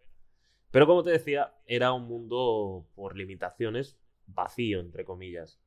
Pero 0.71 0.87
como 0.87 1.03
te 1.03 1.11
decía, 1.11 1.55
era 1.67 1.93
un 1.93 2.07
mundo 2.07 2.87
por 2.95 3.17
limitaciones 3.17 3.99
vacío, 4.27 4.81
entre 4.81 5.05
comillas. 5.05 5.61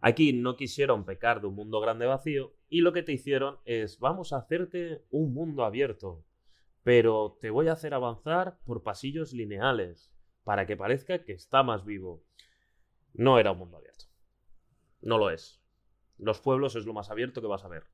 Aquí 0.00 0.32
no 0.32 0.56
quisieron 0.56 1.04
pecar 1.04 1.40
de 1.40 1.48
un 1.48 1.54
mundo 1.54 1.80
grande 1.80 2.06
vacío 2.06 2.54
y 2.68 2.80
lo 2.80 2.92
que 2.92 3.02
te 3.02 3.12
hicieron 3.12 3.58
es 3.64 3.98
vamos 3.98 4.32
a 4.32 4.38
hacerte 4.38 5.04
un 5.10 5.32
mundo 5.32 5.64
abierto, 5.64 6.24
pero 6.82 7.38
te 7.40 7.50
voy 7.50 7.68
a 7.68 7.72
hacer 7.72 7.94
avanzar 7.94 8.58
por 8.64 8.82
pasillos 8.82 9.32
lineales 9.32 10.12
para 10.44 10.66
que 10.66 10.76
parezca 10.76 11.24
que 11.24 11.32
está 11.32 11.62
más 11.62 11.84
vivo. 11.84 12.22
No 13.14 13.38
era 13.38 13.52
un 13.52 13.58
mundo 13.58 13.78
abierto. 13.78 14.04
No 15.00 15.18
lo 15.18 15.30
es. 15.30 15.62
Los 16.18 16.40
pueblos 16.40 16.76
es 16.76 16.86
lo 16.86 16.92
más 16.92 17.10
abierto 17.10 17.40
que 17.40 17.46
vas 17.46 17.64
a 17.64 17.68
ver. 17.68 17.84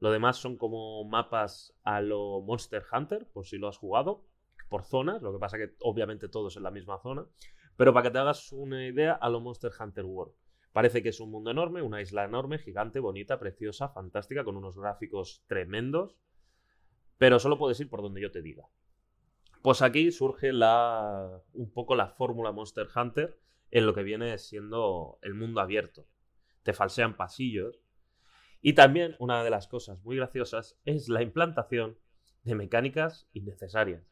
Lo 0.00 0.10
demás 0.10 0.38
son 0.38 0.56
como 0.56 1.04
mapas 1.04 1.76
a 1.82 2.00
lo 2.00 2.40
Monster 2.40 2.82
Hunter, 2.90 3.28
por 3.32 3.46
si 3.46 3.58
lo 3.58 3.68
has 3.68 3.76
jugado, 3.76 4.24
por 4.70 4.84
zonas, 4.84 5.20
lo 5.20 5.32
que 5.32 5.38
pasa 5.38 5.58
que 5.58 5.74
obviamente 5.80 6.28
todos 6.28 6.56
en 6.56 6.62
la 6.62 6.70
misma 6.70 6.98
zona, 6.98 7.26
pero 7.76 7.92
para 7.92 8.04
que 8.04 8.10
te 8.10 8.18
hagas 8.18 8.50
una 8.52 8.86
idea 8.86 9.12
a 9.12 9.28
lo 9.28 9.40
Monster 9.40 9.70
Hunter 9.78 10.04
World. 10.04 10.34
Parece 10.72 11.02
que 11.02 11.08
es 11.08 11.20
un 11.20 11.30
mundo 11.30 11.50
enorme, 11.50 11.82
una 11.82 12.00
isla 12.00 12.24
enorme, 12.24 12.58
gigante, 12.58 13.00
bonita, 13.00 13.38
preciosa, 13.38 13.88
fantástica, 13.88 14.44
con 14.44 14.56
unos 14.56 14.78
gráficos 14.78 15.44
tremendos, 15.46 16.16
pero 17.18 17.38
solo 17.38 17.58
puedes 17.58 17.80
ir 17.80 17.88
por 17.88 18.02
donde 18.02 18.20
yo 18.20 18.30
te 18.30 18.40
diga. 18.40 18.68
Pues 19.62 19.82
aquí 19.82 20.10
surge 20.10 20.52
un 20.52 21.72
poco 21.74 21.94
la 21.94 22.08
fórmula 22.08 22.52
Monster 22.52 22.88
Hunter 22.94 23.38
en 23.70 23.86
lo 23.86 23.94
que 23.94 24.02
viene 24.02 24.38
siendo 24.38 25.18
el 25.22 25.34
mundo 25.34 25.60
abierto. 25.60 26.06
Te 26.62 26.72
falsean 26.72 27.16
pasillos. 27.16 27.82
Y 28.62 28.74
también 28.74 29.16
una 29.18 29.42
de 29.44 29.50
las 29.50 29.68
cosas 29.68 30.00
muy 30.02 30.16
graciosas 30.16 30.78
es 30.84 31.08
la 31.08 31.22
implantación 31.22 31.98
de 32.42 32.54
mecánicas 32.54 33.28
innecesarias. 33.32 34.02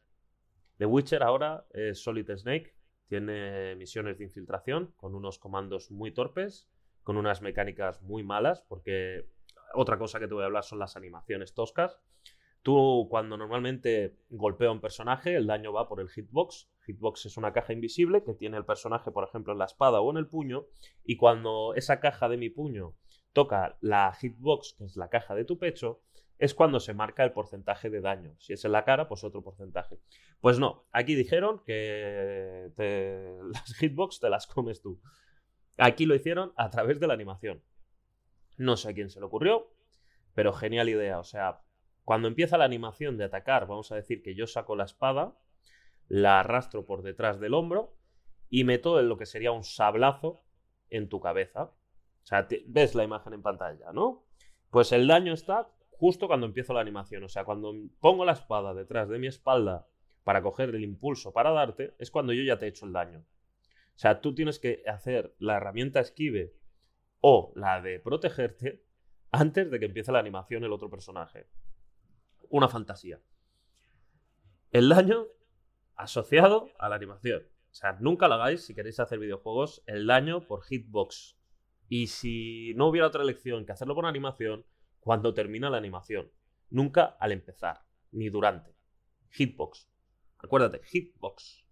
The 0.77 0.85
Witcher 0.85 1.23
ahora 1.23 1.65
es 1.71 2.01
Solid 2.01 2.29
Snake, 2.35 2.75
tiene 3.09 3.75
misiones 3.75 4.19
de 4.19 4.25
infiltración 4.25 4.93
con 4.95 5.15
unos 5.15 5.39
comandos 5.39 5.89
muy 5.89 6.11
torpes, 6.11 6.69
con 7.03 7.17
unas 7.17 7.41
mecánicas 7.41 8.01
muy 8.03 8.23
malas, 8.23 8.61
porque 8.61 9.27
otra 9.73 9.97
cosa 9.97 10.19
que 10.19 10.27
te 10.27 10.33
voy 10.35 10.43
a 10.43 10.45
hablar 10.45 10.63
son 10.63 10.77
las 10.77 10.95
animaciones 10.95 11.55
toscas. 11.55 11.99
Tú 12.61 13.07
cuando 13.09 13.35
normalmente 13.35 14.15
golpea 14.29 14.71
un 14.71 14.79
personaje, 14.79 15.35
el 15.35 15.47
daño 15.47 15.73
va 15.73 15.87
por 15.87 16.01
el 16.01 16.09
hitbox. 16.09 16.69
Hitbox 16.85 17.25
es 17.25 17.37
una 17.37 17.51
caja 17.51 17.73
invisible 17.73 18.23
que 18.23 18.35
tiene 18.35 18.57
el 18.57 18.65
personaje, 18.65 19.11
por 19.11 19.23
ejemplo, 19.23 19.53
en 19.53 19.59
la 19.59 19.65
espada 19.65 20.01
o 20.01 20.11
en 20.11 20.17
el 20.17 20.27
puño, 20.27 20.67
y 21.03 21.17
cuando 21.17 21.73
esa 21.75 21.99
caja 21.99 22.29
de 22.29 22.37
mi 22.37 22.49
puño 22.49 22.93
toca 23.33 23.77
la 23.81 24.13
hitbox, 24.13 24.75
que 24.77 24.83
es 24.85 24.97
la 24.97 25.09
caja 25.09 25.33
de 25.33 25.45
tu 25.45 25.57
pecho, 25.57 26.01
es 26.39 26.55
cuando 26.55 26.79
se 26.79 26.93
marca 26.93 27.23
el 27.25 27.33
porcentaje 27.33 27.89
de 27.89 27.99
daño. 27.99 28.33
Si 28.39 28.53
es 28.53 28.63
en 28.63 28.71
la 28.71 28.85
cara, 28.85 29.09
pues 29.09 29.25
otro 29.25 29.43
porcentaje. 29.43 29.99
Pues 30.39 30.57
no, 30.57 30.87
aquí 30.93 31.13
dijeron 31.13 31.61
que 31.65 32.71
las 33.53 33.75
hitbox 33.75 34.21
te 34.21 34.29
las 34.29 34.47
comes 34.47 34.81
tú. 34.81 35.01
Aquí 35.77 36.05
lo 36.05 36.15
hicieron 36.15 36.53
a 36.55 36.69
través 36.69 36.99
de 36.99 37.07
la 37.07 37.13
animación. 37.13 37.61
No 38.57 38.77
sé 38.77 38.89
a 38.89 38.93
quién 38.93 39.09
se 39.09 39.19
le 39.19 39.25
ocurrió, 39.25 39.73
pero 40.33 40.53
genial 40.53 40.87
idea. 40.87 41.19
O 41.19 41.25
sea, 41.25 41.61
cuando 42.05 42.29
empieza 42.29 42.57
la 42.57 42.65
animación 42.65 43.17
de 43.17 43.25
atacar, 43.25 43.67
vamos 43.67 43.91
a 43.91 43.95
decir 43.95 44.23
que 44.23 44.33
yo 44.33 44.47
saco 44.47 44.77
la 44.77 44.85
espada, 44.85 45.37
la 46.07 46.39
arrastro 46.39 46.85
por 46.85 47.01
detrás 47.01 47.41
del 47.41 47.53
hombro 47.53 47.97
y 48.49 48.63
meto 48.63 48.99
en 48.99 49.09
lo 49.09 49.17
que 49.17 49.25
sería 49.25 49.51
un 49.51 49.65
sablazo 49.65 50.41
en 50.89 51.09
tu 51.09 51.19
cabeza. 51.19 51.63
O 51.63 52.25
sea, 52.25 52.47
ves 52.67 52.95
la 52.95 53.03
imagen 53.03 53.33
en 53.33 53.41
pantalla, 53.41 53.91
¿no? 53.91 54.25
Pues 54.69 54.91
el 54.93 55.07
daño 55.07 55.33
está 55.33 55.69
justo 55.99 56.27
cuando 56.27 56.45
empiezo 56.45 56.73
la 56.73 56.79
animación. 56.79 57.23
O 57.23 57.29
sea, 57.29 57.43
cuando 57.43 57.73
pongo 57.99 58.23
la 58.23 58.31
espada 58.31 58.73
detrás 58.73 59.09
de 59.09 59.19
mi 59.19 59.27
espalda 59.27 59.85
para 60.23 60.41
coger 60.41 60.73
el 60.73 60.83
impulso 60.83 61.33
para 61.33 61.51
darte, 61.51 61.93
es 61.99 62.09
cuando 62.09 62.31
yo 62.31 62.41
ya 62.43 62.57
te 62.57 62.65
he 62.65 62.69
hecho 62.69 62.85
el 62.85 62.93
daño. 62.93 63.19
O 63.19 63.99
sea, 63.99 64.21
tú 64.21 64.33
tienes 64.33 64.59
que 64.59 64.81
hacer 64.87 65.35
la 65.39 65.57
herramienta 65.57 65.99
esquive 65.99 66.55
o 67.19 67.51
la 67.55 67.81
de 67.81 67.99
protegerte 67.99 68.85
antes 69.31 69.69
de 69.69 69.77
que 69.77 69.87
empiece 69.87 70.13
la 70.13 70.19
animación 70.19 70.63
el 70.63 70.71
otro 70.71 70.89
personaje. 70.89 71.47
Una 72.49 72.69
fantasía. 72.69 73.19
El 74.71 74.87
daño 74.87 75.25
asociado 75.95 76.69
a 76.79 76.87
la 76.87 76.95
animación. 76.95 77.43
O 77.71 77.73
sea, 77.73 77.97
nunca 77.99 78.29
lo 78.29 78.35
hagáis 78.35 78.65
si 78.65 78.73
queréis 78.73 79.01
hacer 79.01 79.19
videojuegos 79.19 79.83
el 79.85 80.07
daño 80.07 80.47
por 80.47 80.63
hitbox. 80.63 81.37
Y 81.89 82.07
si 82.07 82.73
no 82.75 82.87
hubiera 82.87 83.07
otra 83.07 83.23
elección 83.23 83.65
que 83.65 83.73
hacerlo 83.73 83.95
por 83.95 84.05
animación, 84.05 84.65
cuando 84.99 85.33
termina 85.33 85.69
la 85.69 85.77
animación, 85.77 86.31
nunca 86.69 87.17
al 87.19 87.31
empezar, 87.31 87.81
ni 88.11 88.29
durante. 88.29 88.75
Hitbox. 89.31 89.89
Acuérdate, 90.39 90.81
hitbox. 90.83 91.65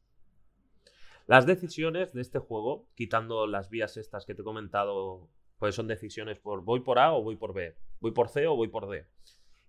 Las 1.26 1.46
decisiones 1.46 2.14
de 2.14 2.22
este 2.22 2.40
juego, 2.40 2.88
quitando 2.96 3.48
las 3.48 3.70
vías 3.70 3.98
estas 3.98 4.26
que 4.26 4.34
te 4.34 4.42
he 4.42 4.46
comentado, 4.46 5.30
pues 5.60 5.76
son 5.76 5.88
decisiones 5.88 6.40
por 6.40 6.64
voy 6.64 6.82
por 6.82 7.00
A 7.00 7.14
o 7.14 7.24
voy 7.24 7.36
por 7.36 7.54
B, 7.54 7.76
voy 8.00 8.12
por 8.12 8.30
C 8.30 8.48
o 8.48 8.56
voy 8.56 8.70
por 8.70 8.88
D. 8.88 9.06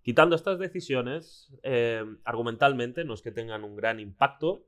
Quitando 0.03 0.37
estas 0.37 0.59
decisiones, 0.59 1.53
eh, 1.63 2.05
argumentalmente 2.25 3.05
no 3.05 3.15
es 3.15 3.23
que 3.23 3.33
tengan 3.33 3.65
un 3.65 3.75
gran 3.75 3.99
impacto 4.01 4.67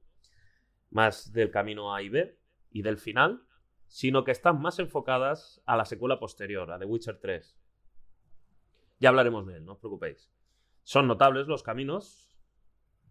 más 0.90 1.32
del 1.32 1.50
camino 1.50 1.94
A 1.94 2.02
y 2.02 2.08
B 2.08 2.38
y 2.70 2.82
del 2.82 2.98
final, 2.98 3.44
sino 3.86 4.24
que 4.24 4.32
están 4.32 4.60
más 4.60 4.78
enfocadas 4.78 5.62
a 5.66 5.76
la 5.76 5.84
secuela 5.84 6.18
posterior, 6.18 6.70
a 6.70 6.78
The 6.78 6.84
Witcher 6.84 7.18
3. 7.20 7.59
Ya 9.00 9.08
hablaremos 9.08 9.46
de 9.46 9.56
él, 9.56 9.64
no 9.64 9.72
os 9.72 9.78
preocupéis. 9.78 10.30
Son 10.82 11.08
notables 11.08 11.46
los 11.46 11.62
caminos, 11.62 12.38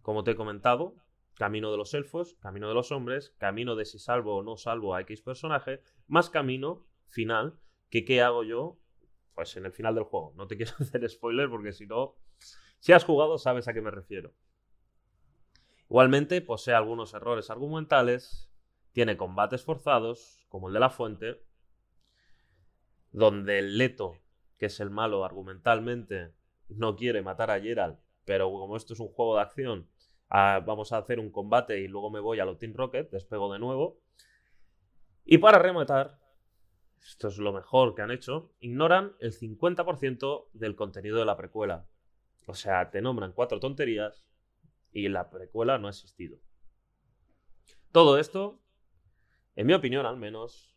como 0.02 0.24
te 0.24 0.30
he 0.30 0.36
comentado, 0.36 0.94
camino 1.34 1.70
de 1.72 1.76
los 1.76 1.92
elfos, 1.94 2.36
camino 2.40 2.68
de 2.68 2.74
los 2.74 2.92
hombres, 2.92 3.34
camino 3.38 3.74
de 3.74 3.84
si 3.84 3.98
salvo 3.98 4.36
o 4.36 4.42
no 4.42 4.56
salvo 4.56 4.94
a 4.94 5.00
X 5.00 5.20
personaje, 5.20 5.82
más 6.06 6.30
camino 6.30 6.86
final, 7.08 7.58
que 7.90 8.04
qué 8.04 8.22
hago 8.22 8.44
yo, 8.44 8.78
pues 9.34 9.56
en 9.56 9.66
el 9.66 9.72
final 9.72 9.96
del 9.96 10.04
juego. 10.04 10.32
No 10.36 10.46
te 10.46 10.56
quiero 10.56 10.72
hacer 10.78 11.08
spoiler 11.10 11.50
porque 11.50 11.72
si 11.72 11.86
no, 11.86 12.14
si 12.78 12.92
has 12.92 13.04
jugado 13.04 13.36
sabes 13.36 13.66
a 13.66 13.74
qué 13.74 13.80
me 13.80 13.90
refiero. 13.90 14.32
Igualmente 15.88 16.40
posee 16.40 16.74
algunos 16.74 17.14
errores 17.14 17.50
argumentales, 17.50 18.48
tiene 18.92 19.16
combates 19.16 19.64
forzados, 19.64 20.46
como 20.48 20.68
el 20.68 20.74
de 20.74 20.80
la 20.80 20.90
fuente, 20.90 21.42
donde 23.10 23.58
el 23.58 23.76
Leto 23.76 24.16
que 24.60 24.66
es 24.66 24.78
el 24.78 24.90
malo 24.90 25.24
argumentalmente, 25.24 26.34
no 26.68 26.94
quiere 26.94 27.22
matar 27.22 27.50
a 27.50 27.58
Geralt, 27.58 27.98
pero 28.26 28.50
como 28.50 28.76
esto 28.76 28.92
es 28.92 29.00
un 29.00 29.08
juego 29.08 29.36
de 29.36 29.40
acción, 29.40 29.88
ah, 30.28 30.62
vamos 30.64 30.92
a 30.92 30.98
hacer 30.98 31.18
un 31.18 31.30
combate 31.30 31.80
y 31.80 31.88
luego 31.88 32.10
me 32.10 32.20
voy 32.20 32.40
a 32.40 32.44
lo 32.44 32.58
Team 32.58 32.74
Rocket, 32.74 33.10
despego 33.10 33.50
de 33.50 33.58
nuevo. 33.58 34.02
Y 35.24 35.38
para 35.38 35.58
rematar, 35.58 36.20
esto 37.02 37.28
es 37.28 37.38
lo 37.38 37.54
mejor 37.54 37.94
que 37.94 38.02
han 38.02 38.10
hecho, 38.10 38.52
ignoran 38.60 39.16
el 39.18 39.32
50% 39.32 40.50
del 40.52 40.76
contenido 40.76 41.18
de 41.18 41.24
la 41.24 41.38
precuela. 41.38 41.88
O 42.46 42.54
sea, 42.54 42.90
te 42.90 43.00
nombran 43.00 43.32
cuatro 43.32 43.60
tonterías 43.60 44.26
y 44.92 45.08
la 45.08 45.30
precuela 45.30 45.78
no 45.78 45.86
ha 45.86 45.90
existido. 45.90 46.38
Todo 47.92 48.18
esto, 48.18 48.60
en 49.56 49.66
mi 49.66 49.72
opinión 49.72 50.04
al 50.04 50.18
menos, 50.18 50.69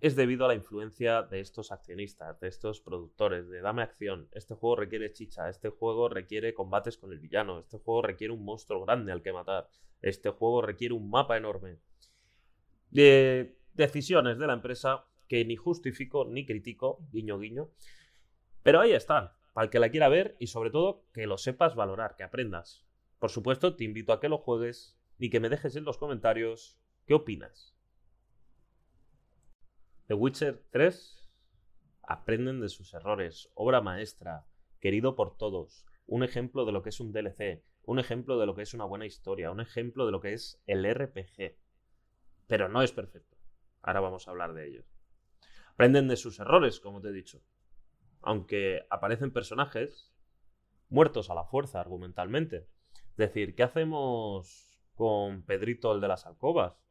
es 0.00 0.14
debido 0.14 0.44
a 0.44 0.48
la 0.48 0.54
influencia 0.54 1.22
de 1.22 1.40
estos 1.40 1.72
accionistas, 1.72 2.38
de 2.40 2.48
estos 2.48 2.80
productores, 2.80 3.48
de 3.48 3.60
dame 3.60 3.82
acción, 3.82 4.28
este 4.32 4.54
juego 4.54 4.76
requiere 4.76 5.12
chicha, 5.12 5.48
este 5.48 5.70
juego 5.70 6.08
requiere 6.08 6.52
combates 6.52 6.98
con 6.98 7.12
el 7.12 7.18
villano, 7.18 7.60
este 7.60 7.78
juego 7.78 8.02
requiere 8.02 8.32
un 8.32 8.44
monstruo 8.44 8.84
grande 8.84 9.12
al 9.12 9.22
que 9.22 9.32
matar, 9.32 9.68
este 10.02 10.30
juego 10.30 10.60
requiere 10.62 10.94
un 10.94 11.08
mapa 11.08 11.36
enorme. 11.36 11.78
De 12.90 13.58
decisiones 13.72 14.38
de 14.38 14.46
la 14.46 14.52
empresa 14.52 15.06
que 15.28 15.44
ni 15.44 15.56
justifico 15.56 16.26
ni 16.26 16.44
critico, 16.44 17.06
guiño 17.10 17.38
guiño, 17.38 17.70
pero 18.62 18.80
ahí 18.80 18.92
están, 18.92 19.30
para 19.54 19.64
el 19.64 19.70
que 19.70 19.78
la 19.78 19.90
quiera 19.90 20.08
ver 20.08 20.36
y 20.38 20.48
sobre 20.48 20.70
todo 20.70 21.06
que 21.14 21.26
lo 21.26 21.38
sepas 21.38 21.74
valorar, 21.74 22.16
que 22.16 22.22
aprendas. 22.22 22.86
Por 23.18 23.30
supuesto, 23.30 23.76
te 23.76 23.84
invito 23.84 24.12
a 24.12 24.20
que 24.20 24.28
lo 24.28 24.38
juegues 24.38 24.98
y 25.18 25.30
que 25.30 25.40
me 25.40 25.48
dejes 25.48 25.76
en 25.76 25.84
los 25.84 25.96
comentarios 25.96 26.78
qué 27.06 27.14
opinas. 27.14 27.75
The 30.08 30.14
Witcher 30.14 30.62
3 30.70 31.28
aprenden 32.04 32.60
de 32.60 32.68
sus 32.68 32.94
errores, 32.94 33.50
obra 33.54 33.80
maestra, 33.80 34.46
querido 34.78 35.16
por 35.16 35.36
todos, 35.36 35.84
un 36.06 36.22
ejemplo 36.22 36.64
de 36.64 36.70
lo 36.70 36.82
que 36.82 36.90
es 36.90 37.00
un 37.00 37.10
DLC, 37.10 37.64
un 37.82 37.98
ejemplo 37.98 38.38
de 38.38 38.46
lo 38.46 38.54
que 38.54 38.62
es 38.62 38.72
una 38.72 38.84
buena 38.84 39.04
historia, 39.04 39.50
un 39.50 39.60
ejemplo 39.60 40.06
de 40.06 40.12
lo 40.12 40.20
que 40.20 40.32
es 40.32 40.62
el 40.66 40.88
RPG. 40.88 41.56
Pero 42.46 42.68
no 42.68 42.82
es 42.82 42.92
perfecto. 42.92 43.36
Ahora 43.82 43.98
vamos 43.98 44.28
a 44.28 44.30
hablar 44.30 44.54
de 44.54 44.68
ello. 44.68 44.84
Aprenden 45.72 46.06
de 46.06 46.16
sus 46.16 46.38
errores, 46.38 46.78
como 46.78 47.00
te 47.00 47.08
he 47.08 47.12
dicho. 47.12 47.42
Aunque 48.22 48.86
aparecen 48.90 49.32
personajes 49.32 50.14
muertos 50.88 51.30
a 51.30 51.34
la 51.34 51.46
fuerza 51.46 51.80
argumentalmente. 51.80 52.68
Es 53.10 53.16
decir, 53.16 53.56
¿qué 53.56 53.64
hacemos 53.64 54.80
con 54.94 55.42
Pedrito 55.42 55.92
el 55.92 56.00
de 56.00 56.08
las 56.08 56.26
alcobas? 56.26 56.85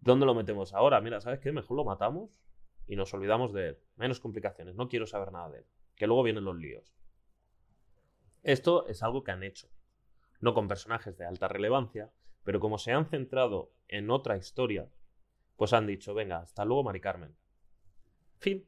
¿Dónde 0.00 0.26
lo 0.26 0.34
metemos 0.34 0.74
ahora? 0.74 1.00
Mira, 1.00 1.20
¿sabes 1.20 1.40
qué? 1.40 1.52
Mejor 1.52 1.76
lo 1.76 1.84
matamos 1.84 2.30
y 2.86 2.96
nos 2.96 3.12
olvidamos 3.14 3.52
de 3.52 3.68
él. 3.70 3.78
Menos 3.96 4.20
complicaciones. 4.20 4.74
No 4.74 4.88
quiero 4.88 5.06
saber 5.06 5.32
nada 5.32 5.50
de 5.50 5.58
él. 5.58 5.66
Que 5.96 6.06
luego 6.06 6.22
vienen 6.22 6.44
los 6.44 6.56
líos. 6.56 6.94
Esto 8.42 8.86
es 8.86 9.02
algo 9.02 9.24
que 9.24 9.32
han 9.32 9.42
hecho. 9.42 9.68
No 10.40 10.54
con 10.54 10.68
personajes 10.68 11.16
de 11.18 11.26
alta 11.26 11.48
relevancia, 11.48 12.12
pero 12.44 12.60
como 12.60 12.78
se 12.78 12.92
han 12.92 13.06
centrado 13.06 13.72
en 13.88 14.10
otra 14.10 14.36
historia, 14.36 14.88
pues 15.56 15.72
han 15.72 15.86
dicho, 15.86 16.14
venga, 16.14 16.38
hasta 16.38 16.64
luego, 16.64 16.84
Mari 16.84 17.00
Carmen. 17.00 17.36
Fin. 18.38 18.64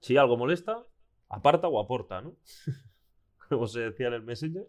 Si 0.00 0.16
algo 0.16 0.36
molesta, 0.36 0.86
aparta 1.28 1.68
o 1.68 1.78
aporta, 1.78 2.22
¿no? 2.22 2.34
como 3.48 3.66
se 3.66 3.80
decía 3.80 4.08
en 4.08 4.14
el 4.14 4.22
Messenger. 4.22 4.68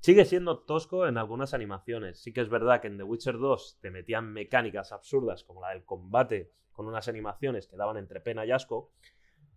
Sigue 0.00 0.24
siendo 0.24 0.60
tosco 0.60 1.06
en 1.06 1.18
algunas 1.18 1.54
animaciones. 1.54 2.22
Sí 2.22 2.32
que 2.32 2.40
es 2.40 2.48
verdad 2.48 2.80
que 2.80 2.86
en 2.86 2.96
The 2.96 3.02
Witcher 3.02 3.38
2 3.38 3.78
te 3.80 3.90
metían 3.90 4.32
mecánicas 4.32 4.92
absurdas 4.92 5.42
como 5.44 5.60
la 5.60 5.70
del 5.70 5.84
combate 5.84 6.52
con 6.72 6.86
unas 6.86 7.08
animaciones 7.08 7.66
que 7.66 7.76
daban 7.76 7.96
entre 7.96 8.20
pena 8.20 8.44
y 8.44 8.52
asco. 8.52 8.92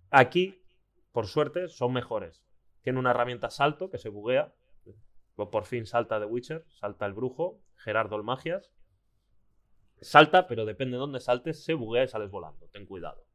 Aquí, 0.10 0.64
por 1.12 1.28
suerte, 1.28 1.68
son 1.68 1.94
mejores. 1.94 2.44
Tiene 2.82 3.00
una 3.00 3.12
herramienta 3.12 3.50
salto 3.50 3.90
que 3.90 3.98
se 3.98 4.10
buguea. 4.10 4.54
Por 5.36 5.66
fin 5.66 5.86
salta 5.86 6.20
The 6.20 6.26
Witcher, 6.26 6.66
salta 6.68 7.06
el 7.06 7.14
brujo, 7.14 7.62
Gerardo 7.76 8.16
el 8.16 8.24
Magias. 8.24 8.72
Salta, 10.02 10.48
pero 10.48 10.66
depende 10.66 10.94
de 10.94 11.00
dónde 11.00 11.20
saltes, 11.20 11.64
se 11.64 11.74
buguea 11.74 12.04
y 12.04 12.08
sales 12.08 12.32
volando. 12.32 12.68
Ten 12.68 12.86
cuidado. 12.86 13.26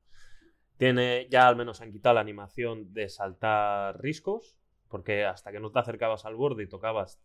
Tiene, 0.77 1.29
ya 1.31 1.47
al 1.47 1.57
menos 1.57 1.81
han 1.81 1.93
quitado 1.93 2.15
la 2.15 2.21
animación 2.21 2.93
de 2.93 3.09
saltar 3.09 4.01
riscos, 4.01 4.57
porque 4.95 5.25
hasta 5.25 5.51
que 5.51 5.59
no 5.59 5.73
te 5.73 5.81
acercabas 5.81 6.25
al 6.25 6.37
borde 6.37 6.63
y 6.63 6.69
tocabas 6.69 7.21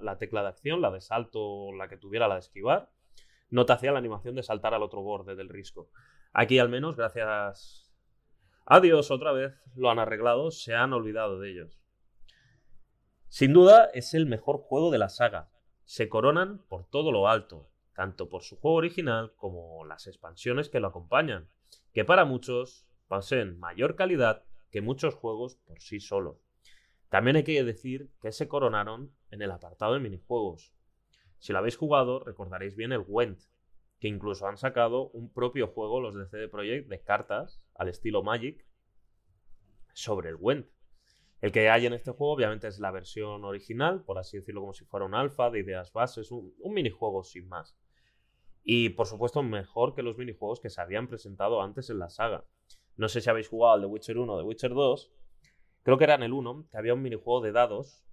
la 0.00 0.16
tecla 0.16 0.40
de 0.40 0.48
acción, 0.48 0.80
la 0.80 0.90
de 0.90 1.02
salto 1.02 1.42
o 1.42 1.74
la 1.74 1.86
que 1.86 1.98
tuviera 1.98 2.26
la 2.26 2.36
de 2.36 2.40
esquivar, 2.40 2.88
no 3.50 3.66
te 3.66 3.74
hacía 3.74 3.92
la 3.92 3.98
animación 3.98 4.34
de 4.34 4.42
saltar 4.42 4.72
al 4.72 4.82
otro 4.82 5.02
borde 5.02 5.36
del 5.36 5.50
risco. 5.50 5.90
Aquí 6.32 6.58
al 6.58 6.70
menos, 6.70 6.96
gracias 6.96 7.92
a 8.64 8.80
Dios 8.80 9.10
otra 9.10 9.32
vez, 9.32 9.52
lo 9.76 9.90
han 9.90 9.98
arreglado, 9.98 10.50
se 10.52 10.74
han 10.74 10.94
olvidado 10.94 11.38
de 11.38 11.50
ellos. 11.50 11.82
Sin 13.28 13.52
duda 13.52 13.90
es 13.92 14.14
el 14.14 14.24
mejor 14.24 14.56
juego 14.56 14.90
de 14.90 14.96
la 14.96 15.10
saga. 15.10 15.50
Se 15.84 16.08
coronan 16.08 16.64
por 16.66 16.86
todo 16.86 17.12
lo 17.12 17.28
alto, 17.28 17.68
tanto 17.94 18.30
por 18.30 18.42
su 18.42 18.56
juego 18.56 18.78
original 18.78 19.34
como 19.36 19.84
las 19.84 20.06
expansiones 20.06 20.70
que 20.70 20.80
lo 20.80 20.88
acompañan, 20.88 21.50
que 21.92 22.06
para 22.06 22.24
muchos 22.24 22.86
poseen 23.06 23.58
mayor 23.58 23.96
calidad 23.96 24.44
que 24.70 24.80
muchos 24.80 25.14
juegos 25.14 25.56
por 25.56 25.82
sí 25.82 26.00
solos. 26.00 26.51
También 27.12 27.36
hay 27.36 27.44
que 27.44 27.62
decir 27.62 28.10
que 28.22 28.32
se 28.32 28.48
coronaron 28.48 29.12
en 29.30 29.42
el 29.42 29.50
apartado 29.50 29.92
de 29.92 30.00
minijuegos. 30.00 30.72
Si 31.40 31.52
lo 31.52 31.58
habéis 31.58 31.76
jugado, 31.76 32.20
recordaréis 32.20 32.74
bien 32.74 32.90
el 32.90 33.04
Went, 33.06 33.38
que 34.00 34.08
incluso 34.08 34.46
han 34.46 34.56
sacado 34.56 35.10
un 35.10 35.30
propio 35.30 35.66
juego 35.66 36.00
los 36.00 36.14
de 36.14 36.24
CD 36.24 36.48
Projekt 36.48 36.88
de 36.88 37.02
cartas 37.02 37.62
al 37.74 37.90
estilo 37.90 38.22
Magic 38.22 38.66
sobre 39.92 40.30
el 40.30 40.36
Went. 40.36 40.66
El 41.42 41.52
que 41.52 41.68
hay 41.68 41.84
en 41.84 41.92
este 41.92 42.12
juego 42.12 42.32
obviamente 42.32 42.66
es 42.66 42.78
la 42.80 42.90
versión 42.90 43.44
original, 43.44 44.02
por 44.04 44.16
así 44.16 44.38
decirlo 44.38 44.62
como 44.62 44.72
si 44.72 44.86
fuera 44.86 45.04
un 45.04 45.14
alfa 45.14 45.50
de 45.50 45.60
ideas 45.60 45.92
bases, 45.92 46.30
un, 46.30 46.54
un 46.60 46.72
minijuego 46.72 47.24
sin 47.24 47.46
más. 47.46 47.76
Y 48.64 48.88
por 48.88 49.06
supuesto 49.06 49.42
mejor 49.42 49.94
que 49.94 50.02
los 50.02 50.16
minijuegos 50.16 50.60
que 50.60 50.70
se 50.70 50.80
habían 50.80 51.08
presentado 51.08 51.60
antes 51.60 51.90
en 51.90 51.98
la 51.98 52.08
saga. 52.08 52.46
No 52.96 53.10
sé 53.10 53.20
si 53.20 53.28
habéis 53.28 53.50
jugado 53.50 53.74
al 53.74 53.80
The 53.82 53.86
Witcher 53.86 54.16
1 54.16 54.32
o 54.32 54.38
The 54.38 54.44
Witcher 54.44 54.70
2, 54.72 55.12
creo 55.82 55.98
que 55.98 56.04
era 56.04 56.14
en 56.14 56.22
el 56.22 56.32
1, 56.32 56.68
que 56.70 56.76
había 56.76 56.94
un 56.94 57.02
minijuego 57.02 57.40
de 57.40 57.52
dados 57.52 58.04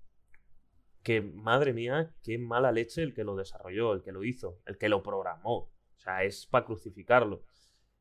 que, 1.04 1.22
madre 1.22 1.74
mía, 1.74 2.14
qué 2.24 2.38
mala 2.38 2.72
leche 2.72 3.02
el 3.02 3.14
que 3.14 3.24
lo 3.24 3.36
desarrolló, 3.36 3.94
el 3.94 4.04
que 4.04 4.12
lo 4.12 4.24
hizo, 4.24 4.60
el 4.66 4.78
que 4.78 4.90
lo 4.90 5.04
programó. 5.04 5.56
O 5.56 6.00
sea, 6.02 6.24
es 6.24 6.46
para 6.46 6.66
crucificarlo. 6.66 7.44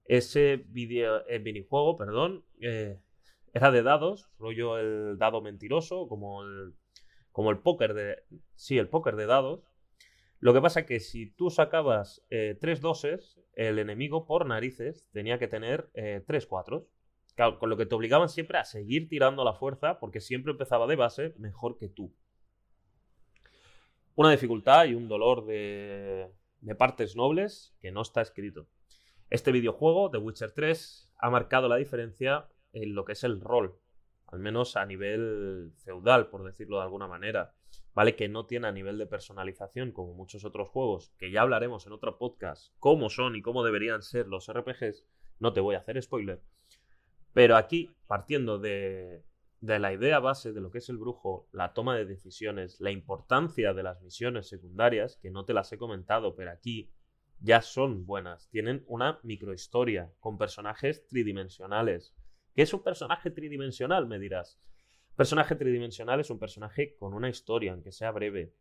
Ese 0.04 0.64
video, 0.68 1.24
el 1.26 1.42
minijuego, 1.42 1.96
perdón, 1.96 2.44
eh, 2.60 3.00
era 3.52 3.70
de 3.70 3.82
dados, 3.82 4.30
rollo 4.38 4.78
el 4.78 5.18
dado 5.18 5.42
mentiroso, 5.42 6.08
como 6.08 6.42
el, 6.42 6.74
como 7.32 7.50
el 7.50 7.58
póker 7.58 7.94
de... 7.94 8.22
Sí, 8.54 8.78
el 8.78 8.88
póker 8.88 9.16
de 9.16 9.26
dados. 9.26 9.64
Lo 10.40 10.54
que 10.54 10.60
pasa 10.60 10.80
es 10.80 10.86
que 10.86 11.00
si 11.00 11.30
tú 11.30 11.50
sacabas 11.50 12.24
eh, 12.30 12.56
tres 12.60 12.80
doses, 12.80 13.40
el 13.54 13.78
enemigo 13.78 14.26
por 14.26 14.46
narices 14.46 15.08
tenía 15.12 15.38
que 15.38 15.48
tener 15.48 15.90
eh, 15.94 16.22
tres 16.26 16.46
cuatros 16.46 16.84
con 17.58 17.70
lo 17.70 17.76
que 17.76 17.86
te 17.86 17.94
obligaban 17.94 18.28
siempre 18.28 18.58
a 18.58 18.64
seguir 18.64 19.08
tirando 19.08 19.44
la 19.44 19.54
fuerza 19.54 19.98
porque 20.00 20.20
siempre 20.20 20.52
empezaba 20.52 20.86
de 20.86 20.96
base 20.96 21.34
mejor 21.38 21.78
que 21.78 21.88
tú. 21.88 22.12
Una 24.14 24.30
dificultad 24.30 24.86
y 24.86 24.94
un 24.94 25.08
dolor 25.08 25.46
de, 25.46 26.32
de 26.60 26.74
partes 26.74 27.14
nobles 27.14 27.76
que 27.80 27.92
no 27.92 28.02
está 28.02 28.20
escrito. 28.20 28.66
Este 29.30 29.52
videojuego, 29.52 30.10
The 30.10 30.18
Witcher 30.18 30.52
3, 30.52 31.12
ha 31.18 31.30
marcado 31.30 31.68
la 31.68 31.76
diferencia 31.76 32.48
en 32.72 32.94
lo 32.94 33.04
que 33.04 33.12
es 33.12 33.24
el 33.24 33.40
rol, 33.40 33.78
al 34.26 34.40
menos 34.40 34.76
a 34.76 34.86
nivel 34.86 35.72
feudal, 35.84 36.28
por 36.28 36.44
decirlo 36.44 36.78
de 36.78 36.84
alguna 36.84 37.06
manera. 37.06 37.54
Vale 37.94 38.16
que 38.16 38.28
no 38.28 38.46
tiene 38.46 38.68
a 38.68 38.72
nivel 38.72 38.98
de 38.98 39.06
personalización 39.06 39.92
como 39.92 40.14
muchos 40.14 40.44
otros 40.44 40.68
juegos, 40.68 41.12
que 41.18 41.30
ya 41.30 41.42
hablaremos 41.42 41.86
en 41.86 41.92
otro 41.92 42.18
podcast, 42.18 42.72
cómo 42.78 43.10
son 43.10 43.36
y 43.36 43.42
cómo 43.42 43.64
deberían 43.64 44.02
ser 44.02 44.28
los 44.28 44.50
RPGs. 44.52 45.04
No 45.40 45.52
te 45.52 45.60
voy 45.60 45.74
a 45.74 45.78
hacer 45.78 46.00
spoiler. 46.02 46.40
Pero 47.32 47.56
aquí, 47.56 47.94
partiendo 48.06 48.58
de, 48.58 49.24
la 49.60 49.92
idea 49.92 50.18
base 50.18 50.52
de 50.52 50.60
lo 50.60 50.70
que 50.70 50.78
es 50.78 50.88
el 50.88 50.98
brujo, 50.98 51.48
la 51.52 51.72
toma 51.72 51.96
de 51.96 52.04
decisiones, 52.04 52.80
la 52.80 52.90
importancia 52.90 53.74
de 53.74 53.82
las 53.82 54.00
misiones 54.02 54.48
secundarias, 54.48 55.18
que 55.20 55.30
no 55.30 55.44
te 55.44 55.54
las 55.54 55.72
he 55.72 55.78
comentado, 55.78 56.34
pero 56.34 56.50
aquí 56.50 56.90
ya 57.40 57.62
son 57.62 58.06
buenas. 58.06 58.48
Tienen 58.50 58.84
una 58.86 59.20
microhistoria 59.22 60.12
con 60.20 60.38
personajes 60.38 61.06
tridimensionales. 61.06 62.14
¿Qué 62.54 62.62
es 62.62 62.72
un 62.74 62.82
personaje 62.82 63.30
tridimensional? 63.30 64.06
Me 64.06 64.18
dirás. 64.18 64.60
Personaje 65.14 65.54
tridimensional 65.54 66.20
es 66.20 66.30
un 66.30 66.38
personaje 66.38 66.96
con 66.96 67.14
una 67.14 67.28
historia, 67.28 67.72
aunque 67.72 67.92
sea 67.92 68.10
breve 68.10 68.54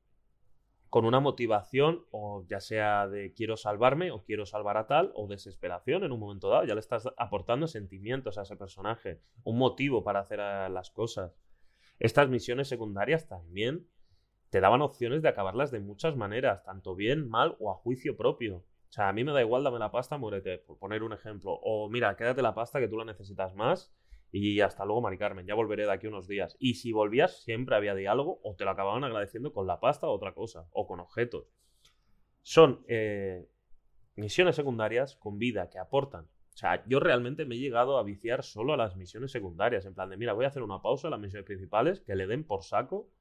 con 0.90 1.06
una 1.06 1.20
motivación, 1.20 2.06
o 2.12 2.46
ya 2.48 2.60
sea 2.60 3.08
de 3.08 3.34
quiero 3.34 3.58
salvarme 3.58 4.12
o 4.12 4.24
quiero 4.24 4.46
salvar 4.46 4.78
a 4.78 4.88
tal, 4.88 5.12
o 5.16 5.28
desesperación 5.28 6.04
en 6.04 6.12
un 6.12 6.20
momento 6.20 6.50
dado. 6.50 6.64
Ya 6.66 6.74
le 6.74 6.80
estás 6.80 7.10
aportando 7.18 7.68
sentimientos 7.68 8.38
a 8.38 8.44
ese 8.44 8.56
personaje, 8.56 9.22
un 9.44 9.58
motivo 9.58 10.04
para 10.04 10.20
hacer 10.20 10.40
las 10.40 10.92
cosas. 10.92 11.38
Estas 12.00 12.30
misiones 12.30 12.68
secundarias 12.68 13.28
también 13.28 13.88
te 14.50 14.62
daban 14.62 14.82
opciones 14.82 15.22
de 15.22 15.30
acabarlas 15.30 15.72
de 15.72 15.80
muchas 15.80 16.16
maneras, 16.16 16.64
tanto 16.64 16.96
bien, 16.96 17.28
mal 17.28 17.58
o 17.60 17.72
a 17.72 17.76
juicio 17.76 18.16
propio. 18.16 18.58
O 18.58 18.92
sea, 18.92 19.10
a 19.10 19.14
mí 19.14 19.24
me 19.24 19.34
da 19.34 19.42
igual, 19.42 19.64
dame 19.64 19.80
la 19.80 19.92
pasta, 19.92 20.18
muérete, 20.18 20.60
por 20.60 20.78
poner 20.78 21.04
un 21.04 21.12
ejemplo. 21.12 21.60
O 21.62 21.90
mira, 21.90 22.16
quédate 22.16 22.42
la 22.42 22.56
pasta 22.56 22.80
que 22.80 22.88
tú 22.88 22.98
la 22.98 23.04
necesitas 23.04 23.54
más 23.56 23.94
y 24.32 24.60
hasta 24.62 24.86
luego, 24.86 25.02
Mari 25.02 25.18
Carmen, 25.18 25.46
ya 25.46 25.56
volveré 25.56 25.86
de 25.86 25.92
aquí 25.92 26.08
unos 26.08 26.28
días. 26.28 26.58
Y 26.60 26.76
si 26.76 26.92
volvías, 26.92 27.44
siempre 27.44 27.76
había 27.76 27.96
diálogo 27.96 28.40
o 28.44 28.56
te 28.56 28.66
lo 28.66 28.72
acababan 28.72 29.04
agradeciendo 29.04 29.54
con 29.54 29.68
la 29.68 29.80
pasta 29.80 30.08
o 30.08 30.12
otra 30.12 30.34
cosa, 30.34 30.68
o 30.72 30.86
con 30.86 31.00
objetos. 31.00 31.54
Son 32.42 32.84
eh, 32.88 33.48
misiones 34.16 34.56
secundarias 34.56 35.16
con 35.16 35.38
vida 35.38 35.70
que 35.70 35.80
aportan. 35.80 36.26
O 36.26 36.60
sea, 36.60 36.84
yo 36.88 37.00
realmente 37.00 37.46
me 37.46 37.56
he 37.56 37.60
llegado 37.60 37.98
a 37.98 38.04
viciar 38.04 38.44
solo 38.44 38.74
a 38.74 38.78
las 38.78 38.96
misiones 38.96 39.32
secundarias. 39.32 39.86
En 39.86 39.94
plan 39.94 40.10
de, 40.10 40.18
mira, 40.18 40.34
voy 40.34 40.46
a 40.46 40.48
hacer 40.48 40.64
una 40.64 40.82
pausa 40.82 41.08
a 41.08 41.12
las 41.12 41.20
misiones 41.20 41.46
principales, 41.46 42.02
que 42.02 42.16
le 42.16 42.26
den 42.26 42.44
por 42.44 42.64
saco. 42.64 43.12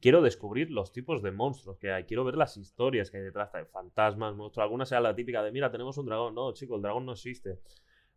Quiero 0.00 0.20
descubrir 0.20 0.70
los 0.70 0.92
tipos 0.92 1.22
de 1.22 1.30
monstruos 1.30 1.78
que 1.78 1.92
hay. 1.92 2.04
Quiero 2.04 2.24
ver 2.24 2.36
las 2.36 2.56
historias 2.56 3.10
que 3.10 3.18
hay 3.18 3.22
detrás 3.22 3.52
de 3.52 3.64
fantasmas, 3.66 4.34
monstruos. 4.34 4.64
Algunas 4.64 4.88
sea 4.88 5.00
la 5.00 5.14
típica 5.14 5.42
de, 5.42 5.52
mira, 5.52 5.70
tenemos 5.70 5.96
un 5.96 6.06
dragón. 6.06 6.34
No, 6.34 6.52
chico, 6.52 6.76
el 6.76 6.82
dragón 6.82 7.06
no 7.06 7.12
existe. 7.12 7.60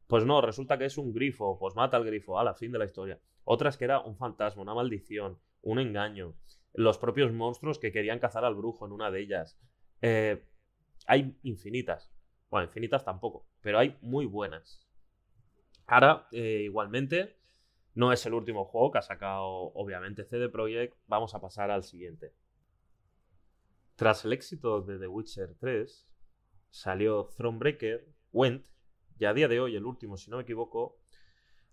Pues 0.09 0.25
no, 0.25 0.41
resulta 0.41 0.79
que 0.79 0.85
es 0.85 0.97
un 0.97 1.13
grifo. 1.13 1.59
Pues 1.59 1.75
mata 1.75 1.95
al 1.95 2.03
grifo. 2.03 2.39
A 2.39 2.43
la 2.43 2.55
fin 2.55 2.71
de 2.71 2.79
la 2.79 2.85
historia. 2.85 3.19
Otras 3.43 3.77
que 3.77 3.85
era 3.85 3.99
un 4.01 4.17
fantasma, 4.17 4.63
una 4.63 4.73
maldición, 4.73 5.37
un 5.61 5.77
engaño. 5.77 6.33
Los 6.73 6.97
propios 6.97 7.31
monstruos 7.31 7.77
que 7.77 7.91
querían 7.91 8.17
cazar 8.17 8.43
al 8.43 8.55
brujo 8.55 8.87
en 8.87 8.91
una 8.91 9.11
de 9.11 9.21
ellas. 9.21 9.59
Eh, 10.01 10.43
hay 11.05 11.37
infinitas. 11.43 12.11
Bueno, 12.49 12.65
infinitas 12.65 13.05
tampoco, 13.05 13.45
pero 13.61 13.77
hay 13.77 13.99
muy 14.01 14.25
buenas. 14.25 14.83
Ahora, 15.85 16.27
eh, 16.31 16.61
igualmente, 16.63 17.37
no 17.93 18.11
es 18.11 18.25
el 18.25 18.33
último 18.33 18.65
juego 18.65 18.89
que 18.89 18.97
ha 18.97 19.03
sacado, 19.03 19.45
obviamente, 19.75 20.25
CD 20.25 20.49
Projekt. 20.49 20.97
Vamos 21.05 21.35
a 21.35 21.39
pasar 21.39 21.69
al 21.69 21.83
siguiente. 21.83 22.33
Tras 23.95 24.25
el 24.25 24.33
éxito 24.33 24.81
de 24.81 24.97
The 24.97 25.07
Witcher 25.07 25.55
3, 25.59 26.09
salió 26.71 27.29
Thronebreaker, 27.37 28.07
Went, 28.31 28.65
y 29.19 29.25
a 29.25 29.33
día 29.33 29.47
de 29.47 29.59
hoy, 29.59 29.75
el 29.75 29.85
último, 29.85 30.17
si 30.17 30.31
no 30.31 30.37
me 30.37 30.43
equivoco, 30.43 30.97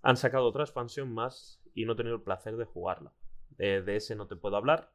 han 0.03 0.17
sacado 0.17 0.47
otra 0.47 0.65
expansión 0.65 1.13
más 1.13 1.63
y 1.75 1.85
no 1.85 1.93
he 1.93 1.97
tenido 1.97 2.17
el 2.17 2.23
placer 2.23 2.57
de 2.57 2.65
jugarla. 2.65 3.13
de 3.57 3.97
ese 3.97 4.17
no 4.17 4.27
te 4.27 4.37
puedo 4.37 4.57
hablar, 4.57 4.93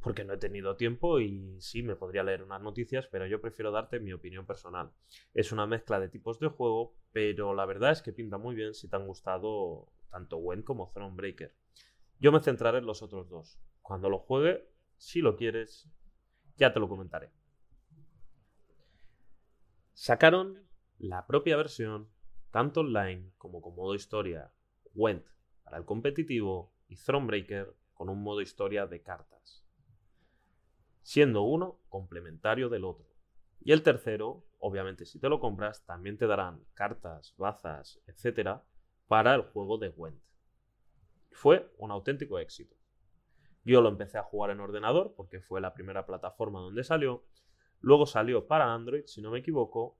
porque 0.00 0.24
no 0.24 0.34
he 0.34 0.38
tenido 0.38 0.76
tiempo 0.76 1.18
y 1.18 1.56
sí, 1.60 1.82
me 1.82 1.96
podría 1.96 2.22
leer 2.22 2.42
unas 2.42 2.60
noticias, 2.62 3.06
pero 3.06 3.26
yo 3.26 3.40
prefiero 3.40 3.70
darte 3.72 4.00
mi 4.00 4.12
opinión 4.12 4.46
personal. 4.46 4.92
Es 5.32 5.50
una 5.50 5.66
mezcla 5.66 5.98
de 5.98 6.08
tipos 6.08 6.38
de 6.38 6.48
juego, 6.48 6.94
pero 7.12 7.54
la 7.54 7.64
verdad 7.64 7.90
es 7.90 8.02
que 8.02 8.12
pinta 8.12 8.38
muy 8.38 8.54
bien 8.54 8.74
si 8.74 8.88
te 8.88 8.96
han 8.96 9.06
gustado 9.06 9.88
tanto 10.10 10.36
Wen 10.36 10.62
como 10.62 10.90
Thronebreaker. 10.92 11.54
Yo 12.20 12.32
me 12.32 12.40
centraré 12.40 12.78
en 12.78 12.86
los 12.86 13.02
otros 13.02 13.28
dos. 13.28 13.58
Cuando 13.82 14.08
lo 14.08 14.18
juegue, 14.18 14.68
si 14.96 15.20
lo 15.20 15.36
quieres, 15.36 15.90
ya 16.56 16.72
te 16.72 16.80
lo 16.80 16.88
comentaré. 16.88 17.30
Sacaron 19.94 20.62
la 20.98 21.26
propia 21.26 21.56
versión, 21.56 22.08
tanto 22.50 22.80
online 22.80 23.32
como 23.38 23.60
con 23.60 23.74
modo 23.74 23.94
historia, 23.94 24.52
Went 24.94 25.26
para 25.62 25.78
el 25.78 25.84
competitivo 25.84 26.72
y 26.88 26.96
Thronebreaker 26.96 27.74
con 27.94 28.08
un 28.08 28.22
modo 28.22 28.40
historia 28.40 28.86
de 28.86 29.02
cartas 29.02 29.64
siendo 31.04 31.42
uno 31.42 31.80
complementario 31.90 32.68
del 32.68 32.84
otro. 32.84 33.06
Y 33.60 33.72
el 33.72 33.82
tercero, 33.82 34.44
obviamente 34.58 35.04
si 35.04 35.20
te 35.20 35.28
lo 35.28 35.38
compras, 35.38 35.84
también 35.84 36.16
te 36.18 36.26
darán 36.26 36.64
cartas, 36.74 37.34
bazas, 37.36 38.00
etcétera, 38.06 38.64
para 39.06 39.34
el 39.34 39.42
juego 39.42 39.78
de 39.78 39.90
Gwent. 39.90 40.20
Fue 41.30 41.70
un 41.78 41.90
auténtico 41.90 42.38
éxito. 42.38 42.74
Yo 43.64 43.80
lo 43.80 43.90
empecé 43.90 44.18
a 44.18 44.22
jugar 44.22 44.50
en 44.50 44.60
ordenador 44.60 45.14
porque 45.14 45.40
fue 45.40 45.60
la 45.60 45.74
primera 45.74 46.06
plataforma 46.06 46.60
donde 46.60 46.84
salió. 46.84 47.24
Luego 47.80 48.06
salió 48.06 48.46
para 48.46 48.72
Android, 48.72 49.04
si 49.06 49.20
no 49.20 49.30
me 49.30 49.40
equivoco, 49.40 49.98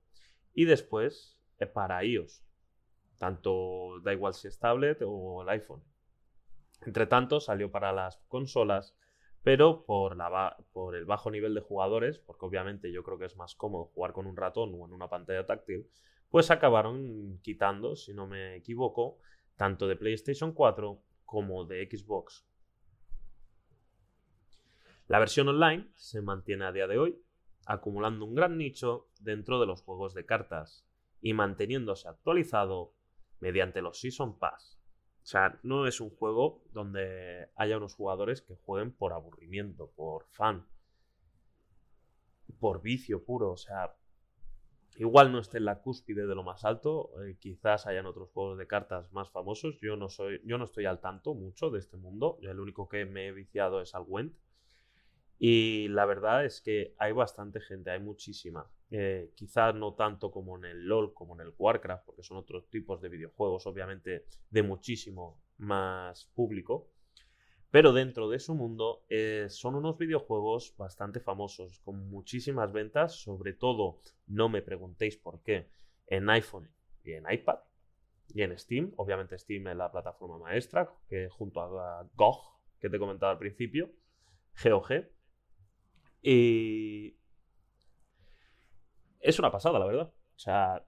y 0.55 0.65
después 0.65 1.39
eh, 1.59 1.67
para 1.67 2.03
iOS. 2.03 2.43
Tanto 3.19 3.99
da 4.01 4.13
igual 4.13 4.33
si 4.33 4.47
es 4.47 4.57
tablet 4.57 5.03
o 5.05 5.43
el 5.43 5.49
iPhone. 5.49 5.83
Entre 6.85 7.05
tanto, 7.05 7.39
salió 7.39 7.71
para 7.71 7.93
las 7.93 8.17
consolas 8.27 8.97
pero 9.45 9.85
por, 9.85 10.17
la 10.17 10.57
por 10.73 10.95
el 10.95 11.05
bajo 11.05 11.29
nivel 11.29 11.53
de 11.53 11.61
jugadores, 11.61 12.17
porque 12.17 12.47
obviamente 12.47 12.91
yo 12.91 13.03
creo 13.03 13.19
que 13.19 13.25
es 13.25 13.37
más 13.37 13.53
cómodo 13.53 13.91
jugar 13.93 14.11
con 14.11 14.25
un 14.25 14.35
ratón 14.35 14.73
o 14.73 14.87
en 14.87 14.91
una 14.91 15.07
pantalla 15.07 15.45
táctil, 15.45 15.87
pues 16.31 16.49
acabaron 16.49 17.39
quitando, 17.43 17.95
si 17.95 18.15
no 18.15 18.25
me 18.25 18.55
equivoco, 18.55 19.19
tanto 19.55 19.87
de 19.87 19.97
PlayStation 19.97 20.51
4 20.51 20.99
como 21.25 21.63
de 21.63 21.87
Xbox. 21.87 22.43
La 25.07 25.19
versión 25.19 25.47
online 25.47 25.91
se 25.93 26.23
mantiene 26.23 26.65
a 26.65 26.71
día 26.71 26.87
de 26.87 26.97
hoy, 26.97 27.21
acumulando 27.65 28.25
un 28.25 28.35
gran 28.35 28.57
nicho 28.57 29.09
dentro 29.19 29.59
de 29.59 29.67
los 29.67 29.81
juegos 29.81 30.13
de 30.13 30.25
cartas 30.25 30.85
y 31.21 31.33
manteniéndose 31.33 32.07
actualizado 32.07 32.93
mediante 33.39 33.81
los 33.81 33.99
Season 33.99 34.37
Pass, 34.39 34.79
o 35.25 35.27
sea, 35.27 35.59
no 35.63 35.87
es 35.87 36.01
un 36.01 36.11
juego 36.11 36.61
donde 36.71 37.49
haya 37.55 37.77
unos 37.77 37.95
jugadores 37.95 38.43
que 38.43 38.55
jueguen 38.57 38.91
por 38.91 39.11
aburrimiento, 39.11 39.91
por 39.95 40.27
fan, 40.29 40.67
por 42.59 42.83
vicio 42.83 43.25
puro. 43.25 43.49
O 43.49 43.57
sea, 43.57 43.95
igual 44.97 45.31
no 45.31 45.39
esté 45.39 45.57
en 45.57 45.65
la 45.65 45.81
cúspide 45.81 46.27
de 46.27 46.35
lo 46.35 46.43
más 46.43 46.63
alto. 46.63 47.09
Eh, 47.23 47.37
quizás 47.39 47.87
hayan 47.87 48.05
otros 48.05 48.29
juegos 48.29 48.59
de 48.59 48.67
cartas 48.67 49.11
más 49.13 49.31
famosos. 49.31 49.79
Yo 49.81 49.95
no 49.95 50.09
soy, 50.09 50.41
yo 50.45 50.59
no 50.59 50.65
estoy 50.65 50.85
al 50.85 51.01
tanto 51.01 51.33
mucho 51.33 51.71
de 51.71 51.79
este 51.79 51.97
mundo. 51.97 52.37
Yo 52.41 52.51
el 52.51 52.59
único 52.59 52.87
que 52.87 53.05
me 53.05 53.25
he 53.25 53.31
viciado 53.31 53.81
es 53.81 53.95
al 53.95 54.03
Went. 54.07 54.37
Y 55.37 55.87
la 55.89 56.05
verdad 56.05 56.45
es 56.45 56.61
que 56.61 56.95
hay 56.97 57.11
bastante 57.11 57.59
gente, 57.59 57.91
hay 57.91 57.99
muchísima. 57.99 58.69
Eh, 58.89 59.31
quizás 59.35 59.75
no 59.75 59.93
tanto 59.93 60.31
como 60.31 60.57
en 60.57 60.65
el 60.65 60.85
LOL, 60.85 61.13
como 61.13 61.35
en 61.35 61.41
el 61.41 61.53
Warcraft, 61.57 62.05
porque 62.05 62.23
son 62.23 62.37
otros 62.37 62.69
tipos 62.69 63.01
de 63.01 63.09
videojuegos, 63.09 63.67
obviamente, 63.67 64.25
de 64.49 64.63
muchísimo 64.63 65.41
más 65.57 66.25
público. 66.33 66.89
Pero 67.71 67.91
dentro 67.91 68.29
de 68.29 68.39
su 68.39 68.55
mundo 68.55 69.03
eh, 69.09 69.47
son 69.49 69.75
unos 69.75 69.97
videojuegos 69.97 70.73
bastante 70.77 71.19
famosos, 71.19 71.79
con 71.79 72.09
muchísimas 72.09 72.71
ventas, 72.71 73.15
sobre 73.15 73.51
todo, 73.51 73.99
no 74.27 74.47
me 74.47 74.61
preguntéis 74.61 75.17
por 75.17 75.43
qué, 75.43 75.69
en 76.07 76.29
iPhone 76.29 76.69
y 77.03 77.11
en 77.11 77.25
iPad 77.29 77.59
y 78.33 78.43
en 78.43 78.57
Steam. 78.57 78.93
Obviamente 78.95 79.37
Steam 79.37 79.67
es 79.67 79.75
la 79.75 79.91
plataforma 79.91 80.37
maestra, 80.37 80.89
que 81.09 81.27
junto 81.27 81.59
a 81.59 82.07
GOG, 82.15 82.61
que 82.79 82.89
te 82.89 82.95
he 82.95 82.99
comentado 82.99 83.33
al 83.33 83.39
principio, 83.39 83.91
GOG, 84.63 85.14
y 86.25 87.15
es 89.19 89.37
una 89.37 89.51
pasada, 89.51 89.77
la 89.77 89.85
verdad. 89.85 90.11
O 90.11 90.39
sea, 90.39 90.83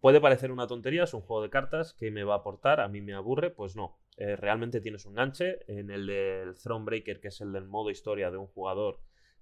puede 0.00 0.20
parecer 0.20 0.52
una 0.52 0.68
tontería, 0.68 1.02
es 1.02 1.14
un 1.14 1.20
juego 1.20 1.42
de 1.42 1.50
cartas 1.50 1.94
que 1.94 2.12
me 2.12 2.22
va 2.22 2.34
a 2.34 2.38
aportar, 2.38 2.80
a 2.80 2.86
mí 2.86 3.00
me 3.00 3.14
aburre, 3.14 3.50
pues 3.50 3.74
no. 3.74 3.98
Eh, 4.16 4.36
realmente 4.36 4.80
tienes 4.80 5.04
un 5.04 5.14
ganche. 5.14 5.58
En 5.66 5.90
el 5.90 6.06
del 6.06 6.54
Thronebreaker, 6.54 7.20
que 7.20 7.28
es 7.28 7.40
el 7.40 7.52
del 7.52 7.66
modo 7.66 7.90
historia 7.90 8.30
de 8.30 8.36
un 8.36 8.46
jugador, 8.46 9.00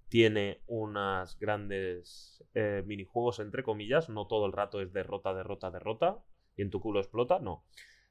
tiene 0.09 0.61
unas 0.65 1.37
grandes 1.37 2.43
eh, 2.55 2.83
minijuegos, 2.87 3.39
entre 3.39 3.61
comillas. 3.61 4.09
No 4.09 4.25
todo 4.25 4.47
el 4.47 4.53
rato 4.53 4.81
es 4.81 4.91
derrota, 4.91 5.35
derrota, 5.35 5.69
derrota. 5.69 6.23
Y 6.55 6.63
en 6.63 6.71
tu 6.71 6.79
culo 6.79 6.99
explota, 6.99 7.37
no. 7.39 7.63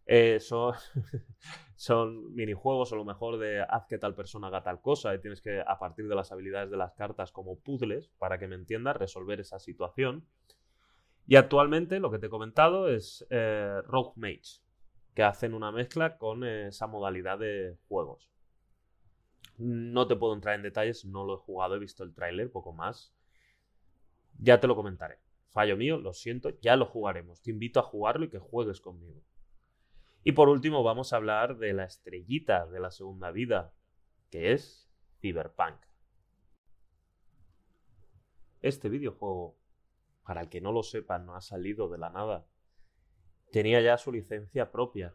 Eh, 0.07 0.39
son, 1.77 2.35
minijuegos 2.35 2.93
a 2.93 2.97
lo 2.97 3.05
mejor 3.05 3.39
de 3.39 3.61
haz 3.61 3.87
que 3.87 3.99
tal 3.99 4.15
persona 4.15 4.47
haga 4.47 4.63
tal 4.63 4.81
cosa 4.81 5.15
y 5.15 5.21
tienes 5.21 5.41
que, 5.41 5.61
a 5.61 5.79
partir 5.79 6.09
de 6.09 6.15
las 6.15 6.33
habilidades 6.33 6.71
de 6.71 6.77
las 6.77 6.95
cartas 6.95 7.33
como 7.33 7.59
puzzles, 7.59 8.09
para 8.19 8.39
que 8.39 8.49
me 8.49 8.55
entiendas, 8.55 8.97
resolver 8.97 9.41
esa 9.41 9.59
situación. 9.59 10.27
Y 11.27 11.37
actualmente 11.37 11.99
lo 11.99 12.11
que 12.11 12.19
te 12.19 12.27
he 12.27 12.31
comentado 12.31 12.89
es 12.89 13.27
eh, 13.31 13.83
Rogue 13.85 14.13
Mage, 14.15 14.63
que 15.15 15.25
hacen 15.25 15.55
una 15.55 15.73
mezcla 15.73 16.19
con 16.19 16.45
esa 16.45 16.87
modalidad 16.87 17.39
de 17.39 17.77
juegos. 17.89 18.31
No 19.59 20.07
te 20.07 20.15
puedo 20.15 20.35
entrar 20.35 20.55
en 20.55 20.63
detalles, 20.63 21.05
no 21.05 21.25
lo 21.25 21.35
he 21.35 21.39
jugado, 21.39 21.75
he 21.75 21.79
visto 21.79 22.05
el 22.05 22.15
tráiler, 22.15 22.53
poco 22.53 22.73
más. 22.73 23.15
Ya 24.39 24.61
te 24.61 24.67
lo 24.67 24.77
comentaré. 24.77 25.19
Fallo 25.51 25.77
mío, 25.79 25.97
lo 25.97 26.13
siento, 26.13 26.51
ya 26.61 26.77
lo 26.77 26.85
jugaremos. 26.85 27.41
Te 27.41 27.51
invito 27.51 27.81
a 27.81 27.83
jugarlo 27.83 28.27
y 28.27 28.29
que 28.29 28.39
juegues 28.39 28.81
conmigo. 28.81 29.23
Y 30.27 30.33
por 30.33 30.49
último 30.49 30.83
vamos 30.83 31.13
a 31.13 31.19
hablar 31.19 31.57
de 31.57 31.73
la 31.73 31.85
estrellita 31.85 32.67
de 32.67 32.81
la 32.81 32.91
segunda 32.91 33.31
vida, 33.31 33.73
que 34.29 34.51
es 34.51 34.91
Cyberpunk. 35.21 35.77
Este 38.61 38.89
videojuego, 38.89 39.57
para 40.25 40.41
el 40.41 40.49
que 40.49 40.61
no 40.61 40.73
lo 40.73 40.83
sepa, 40.83 41.21
no 41.21 41.37
ha 41.37 41.41
salido 41.41 41.89
de 41.89 41.99
la 41.99 42.11
nada. 42.11 42.45
Tenía 43.53 43.81
ya 43.81 43.97
su 43.99 44.11
licencia 44.11 44.73
propia, 44.73 45.15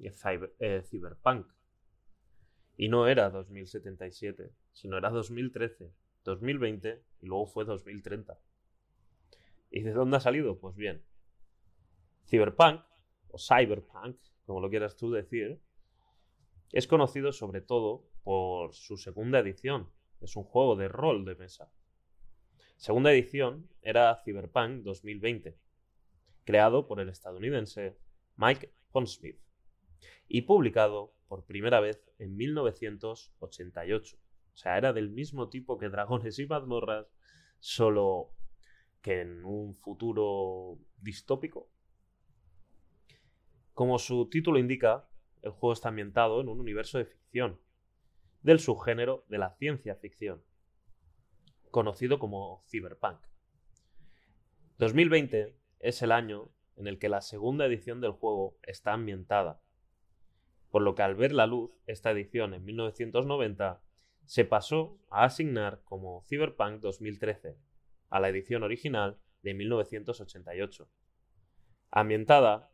eh, 0.00 0.82
Cyberpunk. 0.82 1.46
Y 2.76 2.88
no 2.88 3.06
era 3.06 3.30
2077, 3.30 4.50
sino 4.72 4.98
era 4.98 5.10
2013, 5.10 5.94
2020 6.24 7.04
y 7.20 7.26
luego 7.26 7.46
fue 7.46 7.64
2030. 7.64 8.40
¿Y 9.70 9.82
de 9.82 9.92
dónde 9.92 10.16
ha 10.16 10.20
salido? 10.20 10.58
Pues 10.58 10.74
bien, 10.74 11.06
Cyberpunk, 12.26 12.82
o 13.28 13.38
Cyberpunk, 13.38 14.18
como 14.52 14.60
lo 14.60 14.68
quieras 14.68 14.96
tú 14.96 15.10
decir, 15.10 15.62
es 16.72 16.86
conocido 16.86 17.32
sobre 17.32 17.62
todo 17.62 18.04
por 18.22 18.74
su 18.74 18.98
segunda 18.98 19.38
edición. 19.38 19.88
Es 20.20 20.36
un 20.36 20.44
juego 20.44 20.76
de 20.76 20.88
rol 20.88 21.24
de 21.24 21.36
mesa. 21.36 21.72
Segunda 22.76 23.12
edición 23.12 23.70
era 23.80 24.14
Cyberpunk 24.22 24.82
2020, 24.82 25.56
creado 26.44 26.86
por 26.86 27.00
el 27.00 27.08
estadounidense 27.08 27.96
Mike 28.36 28.74
Pondsmith 28.90 29.40
y 30.28 30.42
publicado 30.42 31.14
por 31.28 31.46
primera 31.46 31.80
vez 31.80 32.12
en 32.18 32.36
1988. 32.36 34.16
O 34.18 34.56
sea, 34.58 34.76
era 34.76 34.92
del 34.92 35.08
mismo 35.08 35.48
tipo 35.48 35.78
que 35.78 35.88
Dragones 35.88 36.38
y 36.38 36.46
Mazmorras, 36.46 37.06
solo 37.58 38.34
que 39.00 39.22
en 39.22 39.46
un 39.46 39.74
futuro 39.76 40.78
distópico. 40.98 41.71
Como 43.74 43.98
su 43.98 44.28
título 44.28 44.58
indica, 44.58 45.08
el 45.40 45.50
juego 45.50 45.72
está 45.72 45.88
ambientado 45.88 46.40
en 46.40 46.48
un 46.48 46.60
universo 46.60 46.98
de 46.98 47.06
ficción, 47.06 47.60
del 48.42 48.60
subgénero 48.60 49.24
de 49.28 49.38
la 49.38 49.54
ciencia 49.54 49.96
ficción, 49.96 50.42
conocido 51.70 52.18
como 52.18 52.64
cyberpunk. 52.68 53.18
2020 54.78 55.56
es 55.80 56.02
el 56.02 56.12
año 56.12 56.50
en 56.76 56.86
el 56.86 56.98
que 56.98 57.08
la 57.08 57.20
segunda 57.20 57.66
edición 57.66 58.00
del 58.00 58.12
juego 58.12 58.58
está 58.62 58.92
ambientada, 58.92 59.62
por 60.70 60.82
lo 60.82 60.94
que 60.94 61.02
al 61.02 61.14
ver 61.14 61.32
la 61.32 61.46
luz, 61.46 61.70
esta 61.86 62.10
edición 62.10 62.54
en 62.54 62.64
1990 62.64 63.82
se 64.24 64.44
pasó 64.44 64.98
a 65.10 65.24
asignar 65.24 65.82
como 65.84 66.22
Cyberpunk 66.28 66.80
2013 66.80 67.58
a 68.10 68.20
la 68.20 68.28
edición 68.28 68.62
original 68.62 69.18
de 69.42 69.54
1988. 69.54 70.88
Ambientada 71.90 72.71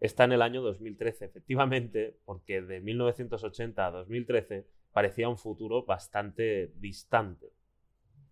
está 0.00 0.24
en 0.24 0.32
el 0.32 0.42
año 0.42 0.62
2013, 0.62 1.24
efectivamente, 1.24 2.18
porque 2.24 2.62
de 2.62 2.80
1980 2.80 3.86
a 3.86 3.90
2013 3.90 4.66
parecía 4.92 5.28
un 5.28 5.38
futuro 5.38 5.84
bastante 5.84 6.72
distante. 6.76 7.52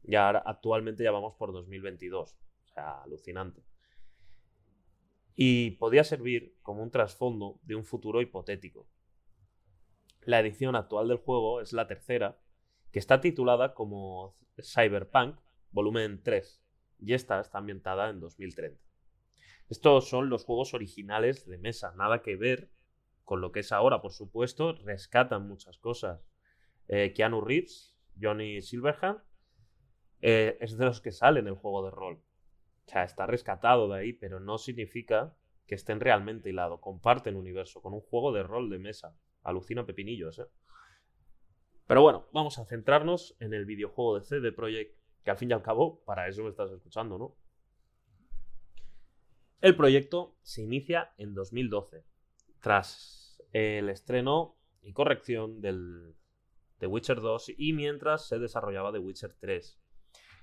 Ya 0.02 0.28
actualmente 0.30 1.02
ya 1.02 1.10
vamos 1.10 1.34
por 1.34 1.52
2022, 1.52 2.32
o 2.32 2.68
sea, 2.68 3.02
alucinante. 3.02 3.62
Y 5.34 5.72
podía 5.72 6.04
servir 6.04 6.56
como 6.62 6.82
un 6.82 6.90
trasfondo 6.90 7.60
de 7.62 7.74
un 7.74 7.84
futuro 7.84 8.22
hipotético. 8.22 8.88
La 10.22 10.40
edición 10.40 10.76
actual 10.76 11.08
del 11.08 11.18
juego 11.18 11.60
es 11.60 11.72
la 11.72 11.86
tercera, 11.86 12.38
que 12.90 12.98
está 12.98 13.20
titulada 13.20 13.74
como 13.74 14.36
Cyberpunk 14.60 15.38
volumen 15.70 16.22
3, 16.22 16.62
y 17.00 17.12
esta 17.12 17.40
está 17.40 17.58
ambientada 17.58 18.08
en 18.08 18.20
2030. 18.20 18.80
Estos 19.68 20.08
son 20.08 20.28
los 20.28 20.44
juegos 20.44 20.74
originales 20.74 21.46
de 21.46 21.58
mesa, 21.58 21.92
nada 21.96 22.22
que 22.22 22.36
ver 22.36 22.70
con 23.24 23.40
lo 23.40 23.50
que 23.50 23.60
es 23.60 23.72
ahora, 23.72 24.00
por 24.00 24.12
supuesto, 24.12 24.74
rescatan 24.84 25.48
muchas 25.48 25.78
cosas. 25.78 26.24
Eh, 26.86 27.12
Keanu 27.12 27.40
Reeves, 27.40 27.98
Johnny 28.20 28.62
Silverhand, 28.62 29.18
eh, 30.22 30.56
es 30.60 30.78
de 30.78 30.84
los 30.84 31.00
que 31.00 31.10
sale 31.10 31.40
en 31.40 31.48
el 31.48 31.54
juego 31.54 31.84
de 31.84 31.90
rol. 31.90 32.22
O 32.86 32.90
sea, 32.90 33.02
está 33.02 33.26
rescatado 33.26 33.88
de 33.88 33.98
ahí, 33.98 34.12
pero 34.12 34.38
no 34.38 34.58
significa 34.58 35.36
que 35.66 35.74
estén 35.74 35.98
realmente 35.98 36.50
hilados. 36.50 36.80
Comparten 36.80 37.34
universo 37.34 37.82
con 37.82 37.92
un 37.92 38.00
juego 38.00 38.32
de 38.32 38.44
rol 38.44 38.70
de 38.70 38.78
mesa. 38.78 39.16
Alucina 39.42 39.84
pepinillos, 39.84 40.38
¿eh? 40.38 40.46
Pero 41.86 42.02
bueno, 42.02 42.28
vamos 42.32 42.58
a 42.58 42.64
centrarnos 42.64 43.36
en 43.40 43.54
el 43.54 43.64
videojuego 43.64 44.18
de 44.18 44.24
CD 44.24 44.52
Projekt, 44.52 44.96
que 45.24 45.30
al 45.30 45.36
fin 45.36 45.50
y 45.50 45.52
al 45.52 45.62
cabo, 45.62 46.02
para 46.04 46.28
eso 46.28 46.42
me 46.42 46.50
estás 46.50 46.70
escuchando, 46.70 47.18
¿no? 47.18 47.36
El 49.62 49.74
proyecto 49.74 50.36
se 50.42 50.62
inicia 50.62 51.14
en 51.16 51.34
2012, 51.34 52.04
tras 52.60 53.42
el 53.52 53.88
estreno 53.88 54.58
y 54.82 54.92
corrección 54.92 55.62
del 55.62 56.14
The 56.78 56.86
Witcher 56.86 57.22
2 57.22 57.52
y 57.56 57.72
mientras 57.72 58.28
se 58.28 58.38
desarrollaba 58.38 58.92
The 58.92 58.98
Witcher 58.98 59.34
3. 59.40 59.80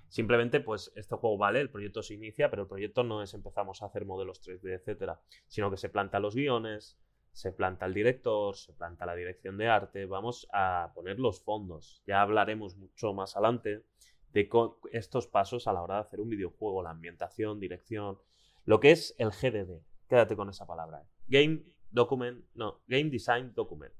Simplemente, 0.07 0.61
pues 0.61 0.91
este 0.95 1.15
juego 1.15 1.37
vale, 1.37 1.61
el 1.61 1.69
proyecto 1.69 2.01
se 2.01 2.15
inicia, 2.15 2.49
pero 2.49 2.63
el 2.63 2.67
proyecto 2.67 3.03
no 3.03 3.21
es 3.21 3.35
empezamos 3.35 3.83
a 3.83 3.85
hacer 3.85 4.05
modelos 4.05 4.41
3D, 4.41 4.79
etcétera, 4.79 5.21
sino 5.45 5.69
que 5.69 5.77
se 5.77 5.89
planta 5.89 6.19
los 6.19 6.35
guiones, 6.35 6.99
se 7.31 7.51
planta 7.51 7.85
el 7.85 7.93
director, 7.93 8.55
se 8.55 8.73
planta 8.73 9.05
la 9.05 9.15
dirección 9.15 9.57
de 9.57 9.67
arte, 9.67 10.07
vamos 10.07 10.47
a 10.53 10.91
poner 10.95 11.19
los 11.19 11.43
fondos. 11.43 12.01
Ya 12.07 12.21
hablaremos 12.21 12.77
mucho 12.77 13.13
más 13.13 13.35
adelante 13.35 13.85
de 14.31 14.49
estos 14.91 15.27
pasos 15.27 15.67
a 15.67 15.73
la 15.73 15.83
hora 15.83 15.95
de 15.95 16.01
hacer 16.01 16.19
un 16.19 16.29
videojuego, 16.29 16.81
la 16.81 16.89
ambientación, 16.89 17.59
dirección, 17.59 18.17
lo 18.65 18.79
que 18.79 18.91
es 18.91 19.15
el 19.17 19.29
GDD. 19.29 19.81
Quédate 20.07 20.35
con 20.35 20.49
esa 20.49 20.65
palabra. 20.65 21.01
¿eh? 21.01 21.07
Game 21.27 21.63
Document, 21.89 22.45
no, 22.53 22.81
Game 22.87 23.09
Design 23.09 23.53
Document. 23.53 23.93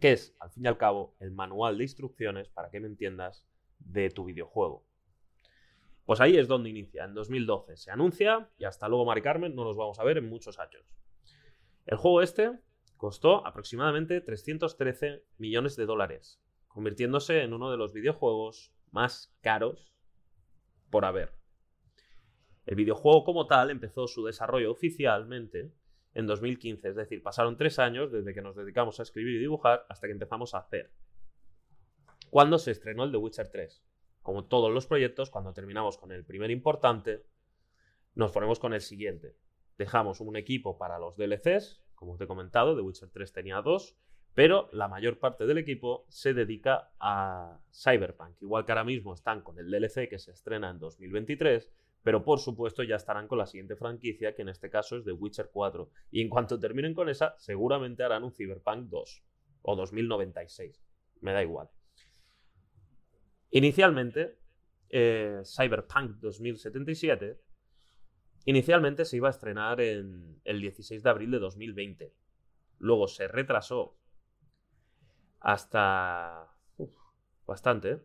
Que 0.00 0.12
es, 0.12 0.36
al 0.40 0.50
fin 0.50 0.64
y 0.64 0.68
al 0.68 0.76
cabo, 0.76 1.16
el 1.20 1.30
manual 1.30 1.78
de 1.78 1.84
instrucciones, 1.84 2.48
para 2.48 2.70
que 2.70 2.80
me 2.80 2.88
entiendas, 2.88 3.46
de 3.78 4.10
tu 4.10 4.24
videojuego. 4.24 4.86
Pues 6.04 6.20
ahí 6.20 6.36
es 6.36 6.48
donde 6.48 6.70
inicia. 6.70 7.04
En 7.04 7.14
2012 7.14 7.76
se 7.76 7.90
anuncia 7.90 8.50
y 8.58 8.64
hasta 8.64 8.88
luego, 8.88 9.06
Mari 9.06 9.22
Carmen, 9.22 9.54
no 9.54 9.64
nos 9.64 9.76
vamos 9.76 9.98
a 9.98 10.04
ver 10.04 10.18
en 10.18 10.28
muchos 10.28 10.58
años. 10.58 10.84
El 11.86 11.96
juego 11.96 12.22
este 12.22 12.58
costó 12.96 13.46
aproximadamente 13.46 14.20
313 14.20 15.24
millones 15.38 15.76
de 15.76 15.86
dólares, 15.86 16.40
convirtiéndose 16.68 17.42
en 17.42 17.52
uno 17.52 17.70
de 17.70 17.76
los 17.76 17.92
videojuegos 17.92 18.72
más 18.90 19.34
caros 19.40 19.94
por 20.90 21.04
haber. 21.04 21.43
El 22.66 22.76
videojuego 22.76 23.24
como 23.24 23.46
tal 23.46 23.70
empezó 23.70 24.06
su 24.06 24.24
desarrollo 24.24 24.70
oficialmente 24.70 25.72
en 26.14 26.26
2015, 26.26 26.90
es 26.90 26.96
decir, 26.96 27.22
pasaron 27.22 27.56
tres 27.56 27.78
años 27.78 28.12
desde 28.12 28.32
que 28.32 28.40
nos 28.40 28.56
dedicamos 28.56 29.00
a 29.00 29.02
escribir 29.02 29.36
y 29.36 29.40
dibujar 29.40 29.84
hasta 29.88 30.06
que 30.06 30.12
empezamos 30.12 30.54
a 30.54 30.58
hacer. 30.58 30.90
Cuando 32.30 32.58
se 32.58 32.70
estrenó 32.70 33.04
el 33.04 33.12
The 33.12 33.18
Witcher 33.18 33.48
3. 33.48 33.82
Como 34.22 34.46
todos 34.46 34.72
los 34.72 34.86
proyectos, 34.86 35.30
cuando 35.30 35.52
terminamos 35.52 35.98
con 35.98 36.10
el 36.10 36.24
primer 36.24 36.50
importante, 36.50 37.26
nos 38.14 38.32
ponemos 38.32 38.58
con 38.58 38.72
el 38.72 38.80
siguiente. 38.80 39.36
Dejamos 39.76 40.20
un 40.20 40.36
equipo 40.36 40.78
para 40.78 40.98
los 40.98 41.16
DLCs, 41.16 41.84
como 41.94 42.16
te 42.16 42.24
he 42.24 42.26
comentado, 42.26 42.74
The 42.74 42.80
Witcher 42.80 43.10
3 43.10 43.32
tenía 43.32 43.60
dos, 43.60 43.96
pero 44.34 44.68
la 44.72 44.88
mayor 44.88 45.18
parte 45.18 45.46
del 45.46 45.58
equipo 45.58 46.06
se 46.08 46.34
dedica 46.34 46.90
a 46.98 47.60
Cyberpunk. 47.72 48.40
Igual 48.42 48.64
que 48.64 48.72
ahora 48.72 48.84
mismo 48.84 49.14
están 49.14 49.42
con 49.42 49.58
el 49.58 49.70
DLC 49.70 50.08
que 50.08 50.18
se 50.18 50.32
estrena 50.32 50.70
en 50.70 50.78
2023, 50.78 51.70
pero 52.04 52.22
por 52.22 52.38
supuesto 52.38 52.82
ya 52.82 52.96
estarán 52.96 53.26
con 53.26 53.38
la 53.38 53.46
siguiente 53.46 53.76
franquicia, 53.76 54.34
que 54.34 54.42
en 54.42 54.50
este 54.50 54.68
caso 54.68 54.98
es 54.98 55.04
The 55.04 55.12
Witcher 55.12 55.48
4. 55.50 55.90
Y 56.10 56.20
en 56.20 56.28
cuanto 56.28 56.60
terminen 56.60 56.92
con 56.92 57.08
esa, 57.08 57.34
seguramente 57.38 58.04
harán 58.04 58.24
un 58.24 58.30
Cyberpunk 58.30 58.90
2 58.90 59.24
o 59.62 59.74
2096. 59.74 60.84
Me 61.22 61.32
da 61.32 61.42
igual. 61.42 61.70
Inicialmente, 63.50 64.38
eh, 64.90 65.40
Cyberpunk 65.46 66.16
2077, 66.20 67.40
inicialmente 68.44 69.06
se 69.06 69.16
iba 69.16 69.28
a 69.28 69.30
estrenar 69.30 69.80
en 69.80 70.42
el 70.44 70.60
16 70.60 71.02
de 71.02 71.08
abril 71.08 71.30
de 71.30 71.38
2020. 71.38 72.14
Luego 72.80 73.08
se 73.08 73.28
retrasó 73.28 73.96
hasta... 75.40 76.54
bastante, 77.46 77.92
¿eh? 77.92 78.00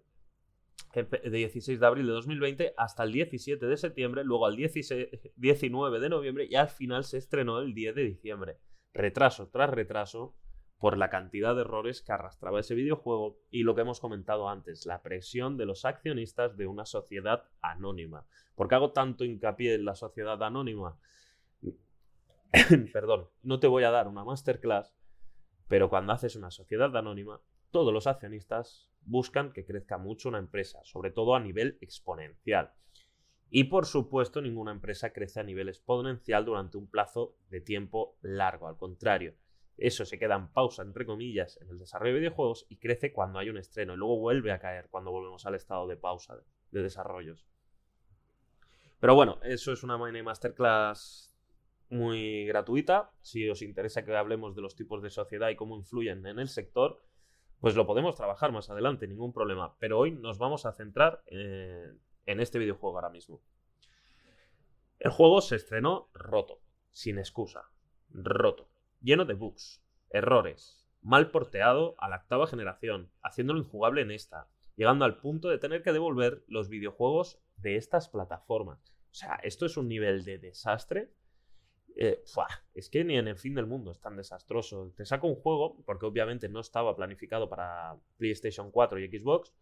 De 0.94 1.30
16 1.30 1.80
de 1.80 1.86
abril 1.86 2.08
de 2.08 2.14
2020 2.14 2.74
hasta 2.78 3.04
el 3.04 3.12
17 3.12 3.66
de 3.66 3.78
septiembre, 3.78 4.24
luego 4.24 4.46
al 4.46 4.56
19 4.56 6.00
de 6.00 6.10
noviembre 6.10 6.48
y 6.50 6.56
al 6.56 6.70
final 6.70 7.04
se 7.04 7.18
estrenó 7.18 7.60
el 7.60 7.74
10 7.74 7.96
de 7.96 8.04
diciembre. 8.04 8.58
Retraso 8.94 9.50
tras 9.50 9.70
retraso 9.70 10.36
por 10.80 10.98
la 10.98 11.10
cantidad 11.10 11.56
de 11.56 11.62
errores 11.62 12.02
que 12.02 12.14
arrastraba 12.14 12.62
ese 12.62 12.74
videojuego 12.74 13.38
y 13.52 13.64
lo 13.64 13.76
que 13.76 13.82
hemos 13.82 14.00
comentado 14.00 14.50
antes, 14.50 14.86
la 14.86 15.02
presión 15.02 15.58
de 15.58 15.66
los 15.66 15.84
accionistas 15.86 16.56
de 16.56 16.68
una 16.68 16.86
sociedad 16.86 17.44
anónima. 17.62 18.26
¿Por 18.56 18.70
qué 18.70 18.76
hago 18.76 18.92
tanto 18.92 19.26
hincapié 19.26 19.76
en 19.76 19.86
la 19.86 19.96
sociedad 19.96 20.42
anónima? 20.42 20.98
Perdón, 22.94 23.28
no 23.44 23.60
te 23.60 23.68
voy 23.68 23.84
a 23.84 23.92
dar 23.92 24.08
una 24.08 24.24
masterclass, 24.24 24.96
pero 25.68 25.90
cuando 25.90 26.14
haces 26.14 26.38
una 26.38 26.50
sociedad 26.50 26.96
anónima, 26.96 27.42
todos 27.72 27.94
los 27.94 28.08
accionistas 28.08 28.89
buscan 29.02 29.52
que 29.52 29.66
crezca 29.66 29.98
mucho 29.98 30.30
una 30.30 30.40
empresa, 30.40 30.80
sobre 30.84 31.12
todo 31.12 31.36
a 31.36 31.40
nivel 31.40 31.78
exponencial. 31.82 32.74
Y 33.50 33.66
por 33.66 33.86
supuesto, 33.86 34.42
ninguna 34.42 34.72
empresa 34.72 35.12
crece 35.12 35.40
a 35.40 35.44
nivel 35.44 35.70
exponencial 35.70 36.46
durante 36.46 36.78
un 36.78 36.88
plazo 36.88 37.36
de 37.50 37.62
tiempo 37.62 38.18
largo. 38.22 38.68
Al 38.68 38.78
contrario, 38.78 39.36
eso 39.80 40.06
se 40.06 40.20
queda 40.20 40.36
en 40.36 40.50
pausa, 40.50 40.84
entre 40.84 41.06
comillas, 41.06 41.58
en 41.62 41.70
el 41.70 41.80
desarrollo 41.80 42.14
de 42.14 42.20
videojuegos 42.20 42.66
y 42.70 42.78
crece 42.78 43.12
cuando 43.12 43.40
hay 43.40 43.50
un 43.50 43.58
estreno 43.58 43.94
y 43.94 43.98
luego 43.98 44.20
vuelve 44.20 44.52
a 44.52 44.60
caer 44.60 44.90
cuando 44.90 45.12
volvemos 45.12 45.46
al 45.46 45.56
estado 45.56 45.88
de 45.88 45.98
pausa 45.98 46.38
de, 46.72 46.82
desarrollos. 46.82 47.48
Pero 49.00 49.16
bueno, 49.16 49.40
eso 49.44 49.72
es 49.72 49.82
una 49.84 49.98
mini 49.98 50.22
masterclass 50.22 51.34
muy 51.90 52.46
gratuita. 52.46 53.12
Si 53.22 53.50
os 53.50 53.62
interesa 53.62 54.04
que 54.04 54.16
hablemos 54.16 54.56
de 54.56 54.62
los 54.62 54.76
tipos 54.76 55.02
de 55.02 55.10
sociedad 55.10 55.50
y 55.50 55.56
cómo 55.56 55.78
influyen 55.78 56.26
en 56.26 56.40
el 56.40 56.50
sector, 56.50 57.02
pues 57.60 57.76
lo 57.76 57.86
podemos 57.86 58.16
trabajar 58.16 58.52
más 58.52 58.70
adelante, 58.70 59.08
ningún 59.08 59.34
problema. 59.34 59.76
Pero 59.80 60.00
hoy 60.00 60.12
nos 60.12 60.38
vamos 60.38 60.66
a 60.66 60.72
centrar 60.74 61.24
en 61.28 62.40
este 62.40 62.60
videojuego 62.60 62.98
ahora 62.98 63.10
mismo. 63.10 63.42
El 65.00 65.12
juego 65.12 65.42
se 65.42 65.56
estrenó 65.56 66.10
roto, 66.14 66.62
sin 66.92 67.18
excusa, 67.18 67.70
roto, 68.10 68.70
lleno 69.02 69.26
de 69.26 69.34
bugs, 69.34 69.84
errores, 70.10 70.88
mal 71.02 71.32
porteado 71.32 71.96
a 72.00 72.10
la 72.10 72.18
octava 72.18 72.48
generación, 72.48 73.12
haciéndolo 73.22 73.60
injugable 73.60 74.02
en 74.02 74.12
esta, 74.12 74.48
llegando 74.76 75.06
al 75.06 75.18
punto 75.18 75.50
de 75.50 75.58
tener 75.58 75.84
que 75.84 75.94
devolver 75.94 76.44
los 76.48 76.70
videojuegos 76.70 77.42
de 77.58 77.76
estas 77.76 78.10
plataformas. 78.10 78.94
O 79.12 79.14
sea, 79.14 79.36
esto 79.44 79.66
es 79.66 79.78
un 79.78 79.88
nivel 79.88 80.24
de 80.24 80.38
desastre 80.38 81.14
eh, 81.96 82.24
es 82.74 82.90
que 82.90 83.04
ni 83.04 83.18
en 83.18 83.28
el 83.28 83.38
fin 83.38 83.56
del 83.56 83.66
mundo 83.66 83.92
es 83.92 84.00
tan 84.00 84.16
desastroso. 84.16 84.94
Te 84.96 85.06
saco 85.06 85.28
un 85.28 85.36
juego, 85.36 85.78
porque 85.86 86.06
obviamente 86.06 86.50
no 86.50 86.60
estaba 86.60 86.96
planificado 86.96 87.50
para 87.50 87.98
PlayStation 88.18 88.72
4 88.72 89.00
y 89.00 89.20
Xbox, 89.20 89.54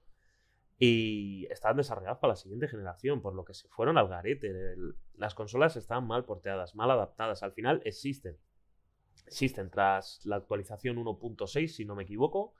y 0.79 1.47
estaban 1.49 1.77
desarrolladas 1.77 2.19
para 2.19 2.33
la 2.33 2.35
siguiente 2.35 2.67
generación, 2.67 3.21
por 3.21 3.33
lo 3.33 3.43
que 3.43 3.53
se 3.53 3.67
fueron 3.69 3.97
al 3.97 4.07
garete. 4.07 4.75
las 5.15 5.33
consolas 5.33 5.75
estaban 5.75 6.05
mal 6.05 6.25
porteadas, 6.25 6.75
mal 6.75 6.91
adaptadas. 6.91 7.41
Al 7.41 7.53
final 7.53 7.81
existen. 7.83 8.37
Existen 9.25 9.71
tras 9.71 10.23
la 10.25 10.35
actualización 10.35 10.97
1.6, 10.97 11.67
si 11.67 11.85
no 11.85 11.95
me 11.95 12.03
equivoco. 12.03 12.53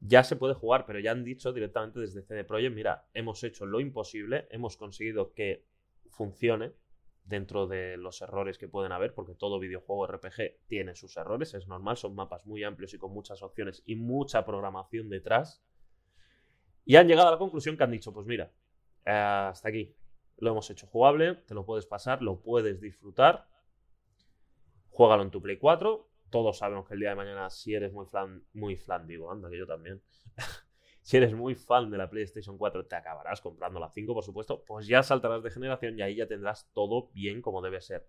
Ya 0.00 0.24
se 0.24 0.34
puede 0.34 0.54
jugar, 0.54 0.84
pero 0.84 0.98
ya 0.98 1.12
han 1.12 1.22
dicho 1.22 1.52
directamente 1.52 2.00
desde 2.00 2.22
CD 2.22 2.42
Projekt, 2.42 2.74
mira, 2.74 3.06
hemos 3.14 3.44
hecho 3.44 3.66
lo 3.66 3.78
imposible, 3.78 4.48
hemos 4.50 4.76
conseguido 4.76 5.32
que 5.32 5.64
funcione 6.10 6.72
dentro 7.24 7.66
de 7.66 7.96
los 7.96 8.20
errores 8.20 8.58
que 8.58 8.68
pueden 8.68 8.92
haber, 8.92 9.14
porque 9.14 9.34
todo 9.34 9.58
videojuego 9.58 10.06
RPG 10.06 10.66
tiene 10.66 10.94
sus 10.94 11.16
errores, 11.16 11.54
es 11.54 11.68
normal, 11.68 11.96
son 11.96 12.14
mapas 12.14 12.46
muy 12.46 12.64
amplios 12.64 12.94
y 12.94 12.98
con 12.98 13.12
muchas 13.12 13.42
opciones 13.42 13.82
y 13.86 13.96
mucha 13.96 14.44
programación 14.44 15.08
detrás 15.08 15.62
y 16.84 16.96
han 16.96 17.06
llegado 17.06 17.28
a 17.28 17.32
la 17.32 17.38
conclusión 17.38 17.76
que 17.76 17.84
han 17.84 17.90
dicho, 17.90 18.12
pues 18.12 18.26
mira, 18.26 18.52
hasta 19.04 19.68
aquí. 19.68 19.94
Lo 20.38 20.50
hemos 20.50 20.68
hecho 20.70 20.86
jugable, 20.86 21.36
te 21.46 21.54
lo 21.54 21.64
puedes 21.64 21.86
pasar, 21.86 22.22
lo 22.22 22.40
puedes 22.40 22.80
disfrutar. 22.80 23.46
Juégalo 24.90 25.22
en 25.22 25.30
tu 25.30 25.40
Play 25.40 25.58
4. 25.58 26.08
Todos 26.30 26.58
sabemos 26.58 26.88
que 26.88 26.94
el 26.94 27.00
día 27.00 27.10
de 27.10 27.16
mañana, 27.16 27.50
si 27.50 27.74
eres 27.74 27.92
muy 27.92 28.06
fan, 28.06 28.44
muy 28.54 28.76
fan, 28.76 29.06
digo, 29.06 29.30
anda, 29.30 29.48
que 29.48 29.58
yo 29.58 29.66
también. 29.66 30.02
Si 31.02 31.16
eres 31.16 31.34
muy 31.34 31.54
fan 31.54 31.90
de 31.90 31.98
la 31.98 32.08
PlayStation 32.08 32.56
4, 32.56 32.86
te 32.86 32.94
acabarás 32.94 33.40
comprando 33.40 33.80
la 33.80 33.90
5, 33.90 34.14
por 34.14 34.24
supuesto. 34.24 34.64
Pues 34.64 34.86
ya 34.86 35.02
saltarás 35.02 35.42
de 35.42 35.50
generación 35.50 35.98
y 35.98 36.02
ahí 36.02 36.16
ya 36.16 36.26
tendrás 36.26 36.70
todo 36.72 37.10
bien 37.12 37.42
como 37.42 37.60
debe 37.60 37.80
ser. 37.80 38.08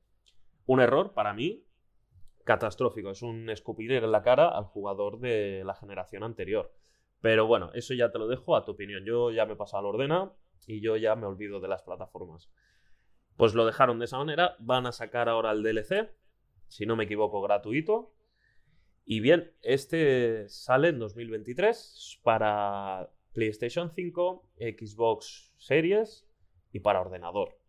Un 0.65 0.79
error 0.79 1.13
para 1.13 1.33
mí 1.33 1.65
catastrófico. 2.43 3.09
Es 3.09 3.21
un 3.21 3.49
escupir 3.49 3.91
en 3.91 4.11
la 4.11 4.21
cara 4.21 4.49
al 4.49 4.65
jugador 4.65 5.19
de 5.19 5.63
la 5.65 5.75
generación 5.75 6.23
anterior. 6.23 6.73
Pero 7.21 7.47
bueno, 7.47 7.71
eso 7.73 7.93
ya 7.93 8.11
te 8.11 8.19
lo 8.19 8.27
dejo 8.27 8.55
a 8.55 8.65
tu 8.65 8.73
opinión. 8.73 9.05
Yo 9.05 9.31
ya 9.31 9.45
me 9.45 9.53
he 9.53 9.55
pasado 9.55 9.79
al 9.79 9.95
ordena 9.95 10.31
y 10.67 10.81
yo 10.81 10.97
ya 10.97 11.15
me 11.15 11.25
olvido 11.25 11.59
de 11.59 11.69
las 11.69 11.81
plataformas. 11.81 12.51
Pues 13.37 13.55
lo 13.55 13.65
dejaron 13.65 13.99
de 13.99 14.05
esa 14.05 14.17
manera. 14.17 14.55
Van 14.59 14.85
a 14.85 14.91
sacar 14.91 15.29
ahora 15.29 15.51
el 15.51 15.63
DLC, 15.63 16.13
si 16.67 16.85
no 16.85 16.95
me 16.95 17.05
equivoco, 17.05 17.41
gratuito. 17.41 18.13
Y 19.05 19.19
bien, 19.19 19.53
este 19.61 20.47
sale 20.47 20.89
en 20.89 20.99
2023 20.99 22.19
para 22.23 23.11
PlayStation 23.33 23.91
5, 23.91 24.49
Xbox 24.57 25.53
Series 25.57 26.27
y 26.71 26.79
para 26.79 27.01
ordenador. 27.01 27.59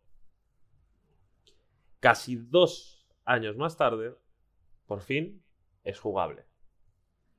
Casi 2.00 2.36
dos 2.36 3.06
años 3.24 3.56
más 3.56 3.76
tarde, 3.76 4.14
por 4.86 5.00
fin, 5.00 5.42
es 5.82 5.98
jugable 5.98 6.46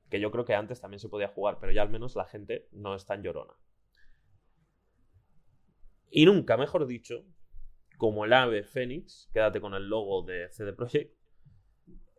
que 0.08 0.20
yo 0.20 0.30
creo 0.30 0.44
que 0.44 0.54
antes 0.54 0.80
también 0.80 1.00
se 1.00 1.08
podía 1.08 1.28
jugar, 1.28 1.58
pero 1.60 1.72
ya 1.72 1.82
al 1.82 1.90
menos 1.90 2.14
la 2.16 2.24
gente 2.24 2.68
no 2.72 2.94
es 2.94 3.04
tan 3.06 3.22
llorona. 3.22 3.54
Y 6.10 6.24
nunca, 6.24 6.56
mejor 6.56 6.86
dicho, 6.86 7.24
como 7.98 8.24
el 8.24 8.32
ave 8.32 8.62
Fénix, 8.62 9.28
quédate 9.32 9.60
con 9.60 9.74
el 9.74 9.88
logo 9.88 10.22
de 10.22 10.48
CD 10.50 10.72
Projekt, 10.72 11.15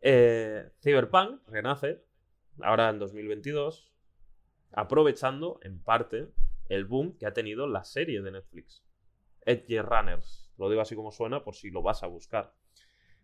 eh, 0.01 0.71
Cyberpunk 0.81 1.47
renace, 1.47 2.03
ahora 2.62 2.89
en 2.89 2.99
2022, 2.99 3.93
aprovechando 4.71 5.60
en 5.63 5.81
parte 5.81 6.29
el 6.69 6.86
boom 6.86 7.17
que 7.17 7.25
ha 7.25 7.33
tenido 7.33 7.67
la 7.67 7.83
serie 7.83 8.21
de 8.21 8.31
Netflix, 8.31 8.83
Edge 9.45 9.81
Runners. 9.81 10.51
Lo 10.57 10.69
digo 10.69 10.81
así 10.81 10.95
como 10.95 11.12
suena 11.12 11.43
por 11.43 11.55
si 11.55 11.69
lo 11.69 11.81
vas 11.81 12.03
a 12.03 12.07
buscar. 12.07 12.53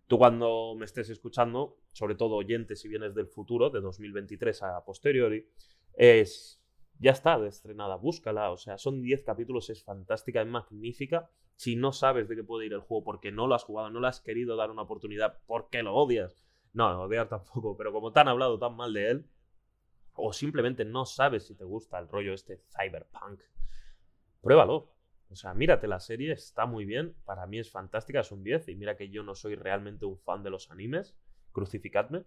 Tú 0.07 0.17
cuando 0.17 0.75
me 0.77 0.85
estés 0.85 1.09
escuchando, 1.09 1.77
sobre 1.91 2.15
todo 2.15 2.35
oyentes 2.35 2.81
si 2.81 2.87
vienes 2.87 3.15
del 3.15 3.27
futuro, 3.27 3.69
de 3.69 3.81
2023 3.81 4.63
a 4.63 4.83
posteriori, 4.85 5.47
es... 5.93 6.59
Ya 6.99 7.11
está 7.11 7.43
estrenada, 7.45 7.95
búscala. 7.95 8.51
O 8.51 8.57
sea, 8.57 8.77
son 8.77 9.01
10 9.01 9.23
capítulos, 9.23 9.69
es 9.69 9.83
fantástica, 9.83 10.41
es 10.41 10.47
magnífica. 10.47 11.29
Si 11.55 11.75
no 11.75 11.91
sabes 11.91 12.29
de 12.29 12.35
qué 12.35 12.43
puede 12.43 12.67
ir 12.67 12.73
el 12.73 12.81
juego 12.81 13.03
porque 13.03 13.31
no 13.31 13.47
lo 13.47 13.55
has 13.55 13.63
jugado, 13.63 13.89
no 13.89 13.99
le 13.99 14.07
has 14.07 14.21
querido 14.21 14.55
dar 14.55 14.69
una 14.69 14.83
oportunidad 14.83 15.39
porque 15.47 15.81
lo 15.81 15.95
odias. 15.95 16.37
No, 16.73 17.01
odiar 17.01 17.29
tampoco, 17.29 17.77
pero 17.77 17.91
como 17.91 18.11
te 18.11 18.19
han 18.19 18.27
hablado 18.27 18.57
tan 18.59 18.75
mal 18.75 18.93
de 18.93 19.11
él, 19.11 19.29
o 20.15 20.33
simplemente 20.33 20.85
no 20.85 21.05
sabes 21.05 21.47
si 21.47 21.55
te 21.55 21.63
gusta 21.63 21.99
el 21.99 22.07
rollo 22.07 22.33
este 22.33 22.61
cyberpunk, 22.69 23.41
pruébalo. 24.41 24.91
O 25.31 25.35
sea, 25.35 25.55
mírate 25.55 25.87
la 25.87 25.99
serie, 25.99 26.31
está 26.33 26.67
muy 26.67 26.85
bien. 26.85 27.15
Para 27.25 27.47
mí 27.47 27.57
es 27.57 27.71
fantástica, 27.71 28.19
es 28.19 28.31
un 28.31 28.43
10. 28.43 28.69
Y 28.69 28.75
mira 28.75 28.95
que 28.95 29.09
yo 29.09 29.23
no 29.23 29.33
soy 29.33 29.55
realmente 29.55 30.05
un 30.05 30.19
fan 30.19 30.43
de 30.43 30.51
los 30.51 30.69
animes. 30.69 31.15
Crucificadme. 31.51 32.23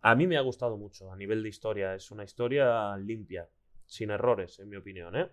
A 0.00 0.16
mí 0.16 0.26
me 0.26 0.36
ha 0.36 0.40
gustado 0.40 0.76
mucho 0.76 1.12
a 1.12 1.16
nivel 1.16 1.44
de 1.44 1.50
historia. 1.50 1.94
Es 1.94 2.10
una 2.10 2.24
historia 2.24 2.96
limpia, 2.96 3.48
sin 3.86 4.10
errores, 4.10 4.58
en 4.58 4.70
mi 4.70 4.76
opinión. 4.76 5.14
¿eh? 5.14 5.30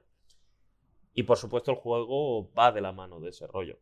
Y 1.14 1.24
por 1.24 1.38
supuesto, 1.38 1.72
el 1.72 1.78
juego 1.78 2.54
va 2.54 2.72
de 2.72 2.82
la 2.82 2.92
mano 2.92 3.20
de 3.20 3.30
ese 3.30 3.48
rollo. 3.48 3.80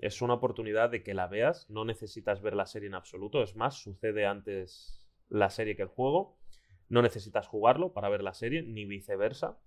Es 0.00 0.22
una 0.22 0.34
oportunidad 0.34 0.88
de 0.88 1.02
que 1.02 1.12
la 1.12 1.26
veas. 1.26 1.68
No 1.68 1.84
necesitas 1.84 2.40
ver 2.40 2.54
la 2.54 2.64
serie 2.64 2.88
en 2.88 2.94
absoluto. 2.94 3.42
Es 3.42 3.54
más, 3.54 3.82
sucede 3.82 4.24
antes 4.24 5.06
la 5.28 5.50
serie 5.50 5.76
que 5.76 5.82
el 5.82 5.88
juego. 5.88 6.38
No 6.88 7.02
necesitas 7.02 7.46
jugarlo 7.46 7.92
para 7.92 8.08
ver 8.08 8.22
la 8.22 8.32
serie, 8.32 8.62
ni 8.62 8.86
viceversa. 8.86 9.60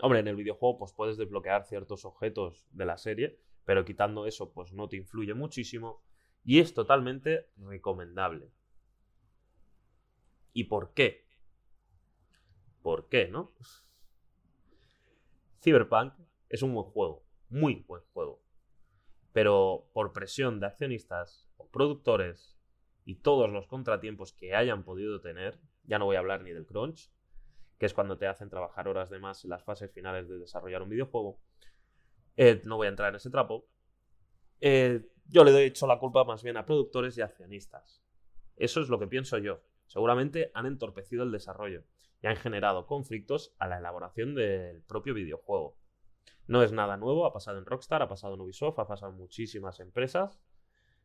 Hombre, 0.00 0.20
en 0.20 0.28
el 0.28 0.36
videojuego 0.36 0.78
pues 0.78 0.92
puedes 0.92 1.16
desbloquear 1.16 1.64
ciertos 1.64 2.04
objetos 2.04 2.66
de 2.70 2.86
la 2.86 2.96
serie, 2.96 3.38
pero 3.64 3.84
quitando 3.84 4.26
eso 4.26 4.52
pues 4.52 4.72
no 4.72 4.88
te 4.88 4.96
influye 4.96 5.34
muchísimo 5.34 6.02
y 6.44 6.60
es 6.60 6.72
totalmente 6.72 7.50
recomendable. 7.56 8.50
¿Y 10.52 10.64
por 10.64 10.94
qué? 10.94 11.26
¿Por 12.82 13.08
qué, 13.08 13.28
no? 13.28 13.52
Cyberpunk 15.60 16.14
es 16.48 16.62
un 16.62 16.74
buen 16.74 16.86
juego, 16.86 17.24
muy 17.48 17.84
buen 17.86 18.02
juego. 18.12 18.42
Pero 19.32 19.88
por 19.92 20.12
presión 20.12 20.60
de 20.60 20.66
accionistas 20.66 21.48
o 21.56 21.68
productores 21.68 22.56
y 23.04 23.16
todos 23.16 23.50
los 23.50 23.66
contratiempos 23.66 24.32
que 24.32 24.54
hayan 24.54 24.84
podido 24.84 25.20
tener, 25.20 25.58
ya 25.84 25.98
no 25.98 26.04
voy 26.04 26.16
a 26.16 26.20
hablar 26.20 26.42
ni 26.42 26.52
del 26.52 26.66
crunch, 26.66 27.10
que 27.78 27.86
es 27.86 27.94
cuando 27.94 28.18
te 28.18 28.26
hacen 28.26 28.48
trabajar 28.48 28.86
horas 28.88 29.10
de 29.10 29.18
más 29.18 29.44
en 29.44 29.50
las 29.50 29.64
fases 29.64 29.90
finales 29.90 30.28
de 30.28 30.38
desarrollar 30.38 30.82
un 30.82 30.88
videojuego. 30.88 31.40
Eh, 32.36 32.62
no 32.64 32.76
voy 32.76 32.86
a 32.86 32.90
entrar 32.90 33.10
en 33.10 33.16
ese 33.16 33.30
trapo. 33.30 33.66
Eh, 34.60 35.08
yo 35.26 35.44
le 35.44 35.50
doy 35.50 35.64
hecho 35.64 35.86
la 35.86 35.98
culpa 35.98 36.24
más 36.24 36.42
bien 36.42 36.56
a 36.56 36.64
productores 36.64 37.18
y 37.18 37.22
accionistas. 37.22 38.02
Eso 38.56 38.80
es 38.80 38.88
lo 38.88 38.98
que 38.98 39.08
pienso 39.08 39.38
yo. 39.38 39.62
Seguramente 39.86 40.50
han 40.54 40.66
entorpecido 40.66 41.24
el 41.24 41.32
desarrollo 41.32 41.84
y 42.22 42.28
han 42.28 42.36
generado 42.36 42.86
conflictos 42.86 43.54
a 43.58 43.66
la 43.66 43.78
elaboración 43.78 44.34
del 44.34 44.82
propio 44.82 45.14
videojuego. 45.14 45.76
No 46.46 46.62
es 46.62 46.72
nada 46.72 46.96
nuevo, 46.96 47.26
ha 47.26 47.32
pasado 47.32 47.58
en 47.58 47.66
Rockstar, 47.66 48.02
ha 48.02 48.08
pasado 48.08 48.34
en 48.34 48.40
Ubisoft, 48.40 48.78
ha 48.78 48.86
pasado 48.86 49.12
en 49.12 49.18
muchísimas 49.18 49.80
empresas, 49.80 50.42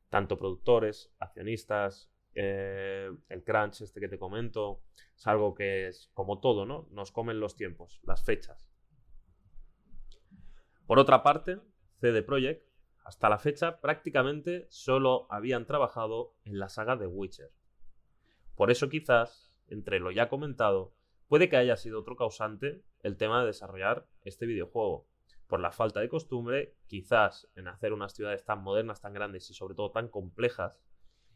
tanto 0.09 0.37
productores, 0.37 1.13
accionistas, 1.19 2.11
eh, 2.33 3.09
el 3.29 3.43
crunch 3.43 3.81
este 3.81 3.99
que 3.99 4.07
te 4.07 4.19
comento, 4.19 4.83
es 5.15 5.25
algo 5.27 5.55
que 5.55 5.87
es 5.87 6.09
como 6.13 6.39
todo, 6.39 6.65
¿no? 6.65 6.87
Nos 6.91 7.11
comen 7.11 7.39
los 7.39 7.55
tiempos, 7.55 7.99
las 8.03 8.23
fechas. 8.23 8.69
Por 10.85 10.99
otra 10.99 11.23
parte, 11.23 11.59
CD 11.99 12.21
Projekt, 12.23 12.67
hasta 13.03 13.29
la 13.29 13.39
fecha, 13.39 13.79
prácticamente 13.79 14.67
solo 14.69 15.27
habían 15.29 15.65
trabajado 15.65 16.35
en 16.45 16.59
la 16.59 16.69
saga 16.69 16.95
de 16.95 17.07
Witcher. 17.07 17.51
Por 18.55 18.69
eso 18.69 18.89
quizás, 18.89 19.55
entre 19.67 19.99
lo 19.99 20.11
ya 20.11 20.29
comentado, 20.29 20.93
puede 21.27 21.49
que 21.49 21.57
haya 21.57 21.75
sido 21.75 21.99
otro 21.99 22.15
causante 22.15 22.83
el 23.01 23.17
tema 23.17 23.41
de 23.41 23.47
desarrollar 23.47 24.07
este 24.23 24.45
videojuego. 24.45 25.07
Por 25.47 25.59
la 25.59 25.71
falta 25.71 25.99
de 25.99 26.09
costumbre, 26.09 26.75
quizás 26.87 27.49
en 27.55 27.67
hacer 27.67 27.93
unas 27.93 28.13
ciudades 28.13 28.43
tan 28.43 28.61
modernas, 28.61 29.01
tan 29.01 29.13
grandes 29.13 29.49
y 29.49 29.53
sobre 29.53 29.75
todo 29.75 29.91
tan 29.91 30.09
complejas, 30.09 30.81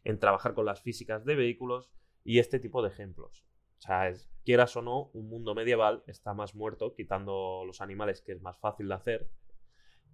en 0.03 0.19
trabajar 0.19 0.53
con 0.53 0.65
las 0.65 0.81
físicas 0.81 1.23
de 1.25 1.35
vehículos 1.35 1.91
y 2.23 2.39
este 2.39 2.59
tipo 2.59 2.81
de 2.81 2.89
ejemplos. 2.89 3.45
O 3.77 3.81
sea, 3.81 4.11
quieras 4.43 4.75
o 4.75 4.81
no, 4.81 5.09
un 5.13 5.29
mundo 5.29 5.55
medieval 5.55 6.03
está 6.07 6.33
más 6.33 6.55
muerto, 6.55 6.93
quitando 6.93 7.63
los 7.65 7.81
animales, 7.81 8.21
que 8.21 8.33
es 8.33 8.41
más 8.41 8.59
fácil 8.59 8.87
de 8.89 8.93
hacer, 8.93 9.29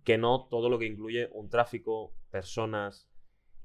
que 0.03 0.17
no 0.17 0.47
todo 0.49 0.69
lo 0.69 0.79
que 0.79 0.85
incluye 0.85 1.29
un 1.33 1.49
tráfico, 1.49 2.13
personas, 2.29 3.09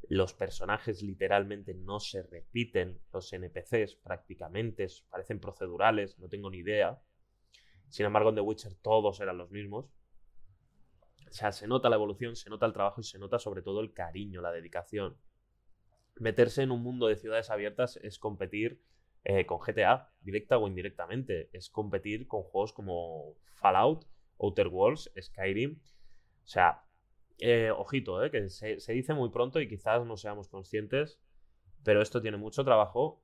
los 0.09 0.35
personajes 0.35 1.03
literalmente 1.03 1.75
no 1.75 2.01
se 2.01 2.23
repiten, 2.23 3.01
los 3.13 3.33
NPCs 3.33 3.97
prácticamente 3.97 4.87
parecen 5.11 5.41
procedurales, 5.41 6.19
no 6.19 6.29
tengo 6.29 6.51
ni 6.51 6.59
idea. 6.59 7.01
Sin 7.89 8.07
embargo, 8.07 8.31
en 8.31 8.37
The 8.37 8.41
Witcher 8.41 8.75
todos 8.77 9.21
eran 9.21 9.39
los 9.39 9.51
mismos. 9.51 9.87
O 11.29 11.35
sea, 11.35 11.53
se 11.53 11.67
nota 11.67 11.89
la 11.89 11.97
evolución, 11.97 12.37
se 12.37 12.51
nota 12.51 12.67
el 12.67 12.73
trabajo 12.73 13.01
y 13.01 13.05
se 13.05 13.19
nota 13.19 13.39
sobre 13.39 13.63
todo 13.63 13.81
el 13.81 13.93
cariño, 13.93 14.43
la 14.43 14.53
dedicación 14.53 15.17
meterse 16.17 16.63
en 16.63 16.71
un 16.71 16.83
mundo 16.83 17.07
de 17.07 17.17
ciudades 17.17 17.51
abiertas 17.51 17.97
es 18.03 18.19
competir 18.19 18.83
eh, 19.25 19.47
con 19.47 19.59
GTA, 19.59 20.11
directa 20.21 20.59
o 20.59 20.67
indirectamente. 20.69 21.49
Es 21.53 21.71
competir 21.71 22.27
con 22.27 22.43
juegos 22.43 22.73
como 22.73 23.37
Fallout, 23.55 24.05
Outer 24.39 24.69
Worlds, 24.69 25.11
Skyrim. 25.21 25.81
O 26.45 26.47
sea, 26.47 26.85
eh, 27.39 27.71
ojito, 27.71 28.25
eh, 28.25 28.31
que 28.31 28.49
se, 28.49 28.77
dice 28.93 29.15
muy 29.15 29.31
pronto 29.31 29.61
y 29.61 29.69
quizás 29.69 30.05
no 30.05 30.17
seamos 30.17 30.49
conscientes, 30.49 31.21
pero 31.85 32.03
esto 32.03 32.23
tiene 32.23 32.37
mucho 32.37 32.65
trabajo 32.65 33.23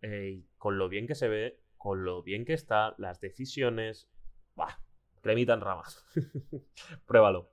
con 0.56 0.78
lo 0.78 0.88
bien 0.88 1.06
que 1.06 1.14
se 1.14 1.28
ve, 1.28 1.60
con 1.76 2.04
lo 2.04 2.22
bien 2.22 2.44
que 2.44 2.54
está, 2.54 2.94
las 2.98 3.20
decisiones. 3.20 4.10
Cremita 5.20 5.54
en 5.54 5.60
ramas. 5.60 6.04
Pruébalo. 7.06 7.52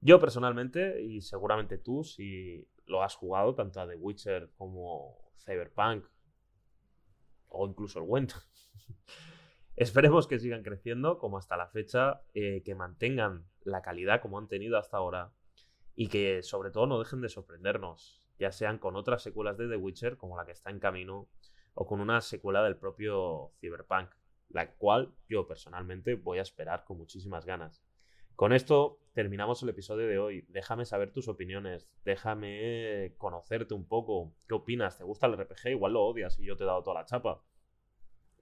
Yo 0.00 0.20
personalmente, 0.20 1.02
y 1.02 1.20
seguramente 1.20 1.78
tú, 1.78 2.04
si 2.04 2.68
lo 2.86 3.02
has 3.02 3.14
jugado 3.14 3.54
tanto 3.54 3.80
a 3.80 3.88
The 3.88 3.96
Witcher 3.96 4.50
como 4.56 5.32
Cyberpunk 5.44 6.04
o 7.48 7.66
incluso 7.66 7.98
el 7.98 8.04
Went, 8.06 8.32
esperemos 9.76 10.26
que 10.26 10.38
sigan 10.38 10.62
creciendo 10.62 11.18
como 11.18 11.38
hasta 11.38 11.56
la 11.56 11.68
fecha, 11.68 12.22
eh, 12.34 12.62
que 12.64 12.74
mantengan 12.74 13.46
la 13.62 13.82
calidad 13.82 14.20
como 14.20 14.38
han 14.38 14.48
tenido 14.48 14.78
hasta 14.78 14.96
ahora 14.96 15.32
y 15.94 16.08
que 16.08 16.42
sobre 16.42 16.70
todo 16.70 16.86
no 16.86 16.98
dejen 16.98 17.20
de 17.20 17.28
sorprendernos, 17.28 18.22
ya 18.38 18.52
sean 18.52 18.78
con 18.78 18.96
otras 18.96 19.22
secuelas 19.22 19.56
de 19.58 19.68
The 19.68 19.76
Witcher 19.76 20.16
como 20.16 20.36
la 20.36 20.44
que 20.44 20.52
está 20.52 20.70
en 20.70 20.80
camino 20.80 21.28
o 21.74 21.86
con 21.86 22.00
una 22.00 22.20
secuela 22.20 22.62
del 22.62 22.76
propio 22.76 23.52
Cyberpunk, 23.60 24.10
la 24.48 24.74
cual 24.74 25.14
yo 25.28 25.46
personalmente 25.46 26.14
voy 26.14 26.38
a 26.38 26.42
esperar 26.42 26.84
con 26.84 26.98
muchísimas 26.98 27.44
ganas. 27.44 27.84
Con 28.34 28.52
esto 28.52 28.98
terminamos 29.14 29.62
el 29.62 29.70
episodio 29.70 30.06
de 30.06 30.18
hoy. 30.18 30.44
Déjame 30.48 30.84
saber 30.84 31.10
tus 31.10 31.26
opiniones, 31.26 31.88
déjame 32.04 33.14
conocerte 33.16 33.72
un 33.72 33.88
poco. 33.88 34.34
¿Qué 34.46 34.54
opinas? 34.54 34.98
¿Te 34.98 35.04
gusta 35.04 35.26
el 35.26 35.38
RPG? 35.38 35.70
Igual 35.70 35.94
lo 35.94 36.02
odias 36.02 36.38
y 36.38 36.44
yo 36.44 36.56
te 36.56 36.64
he 36.64 36.66
dado 36.66 36.82
toda 36.82 37.00
la 37.00 37.06
chapa. 37.06 37.42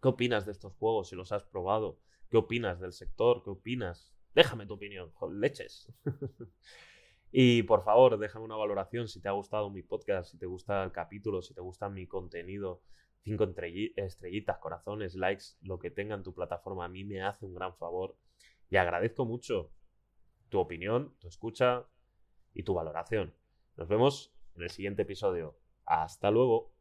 ¿Qué 0.04 0.08
opinas 0.08 0.44
de 0.44 0.52
estos 0.52 0.74
juegos 0.74 1.08
si 1.08 1.16
los 1.16 1.32
has 1.32 1.44
probado? 1.44 1.98
¿Qué 2.28 2.36
opinas 2.36 2.78
del 2.78 2.92
sector? 2.92 3.42
¿Qué 3.42 3.48
opinas? 3.48 4.14
Déjame 4.34 4.66
tu 4.66 4.74
opinión, 4.74 5.10
leches. 5.32 5.90
y 7.32 7.62
por 7.62 7.84
favor, 7.84 8.18
déjame 8.18 8.44
una 8.44 8.56
valoración 8.56 9.08
si 9.08 9.22
te 9.22 9.28
ha 9.28 9.32
gustado 9.32 9.70
mi 9.70 9.80
podcast, 9.82 10.30
si 10.30 10.38
te 10.38 10.44
gusta 10.44 10.84
el 10.84 10.92
capítulo, 10.92 11.40
si 11.40 11.54
te 11.54 11.62
gusta 11.62 11.88
mi 11.88 12.06
contenido. 12.06 12.82
Cinco 13.22 13.44
estrellitas, 13.44 14.58
corazones, 14.58 15.14
likes, 15.14 15.56
lo 15.62 15.78
que 15.78 15.90
tenga 15.90 16.14
en 16.14 16.22
tu 16.22 16.34
plataforma 16.34 16.84
a 16.84 16.88
mí 16.88 17.02
me 17.04 17.22
hace 17.22 17.46
un 17.46 17.54
gran 17.54 17.74
favor. 17.74 18.18
Y 18.68 18.76
agradezco 18.76 19.24
mucho 19.24 19.72
tu 20.50 20.58
opinión, 20.58 21.16
tu 21.18 21.28
escucha 21.28 21.88
y 22.52 22.62
tu 22.62 22.74
valoración. 22.74 23.34
Nos 23.78 23.88
vemos 23.88 24.34
en 24.54 24.64
el 24.64 24.68
siguiente 24.68 25.00
episodio. 25.00 25.56
Hasta 25.86 26.30
luego. 26.30 26.73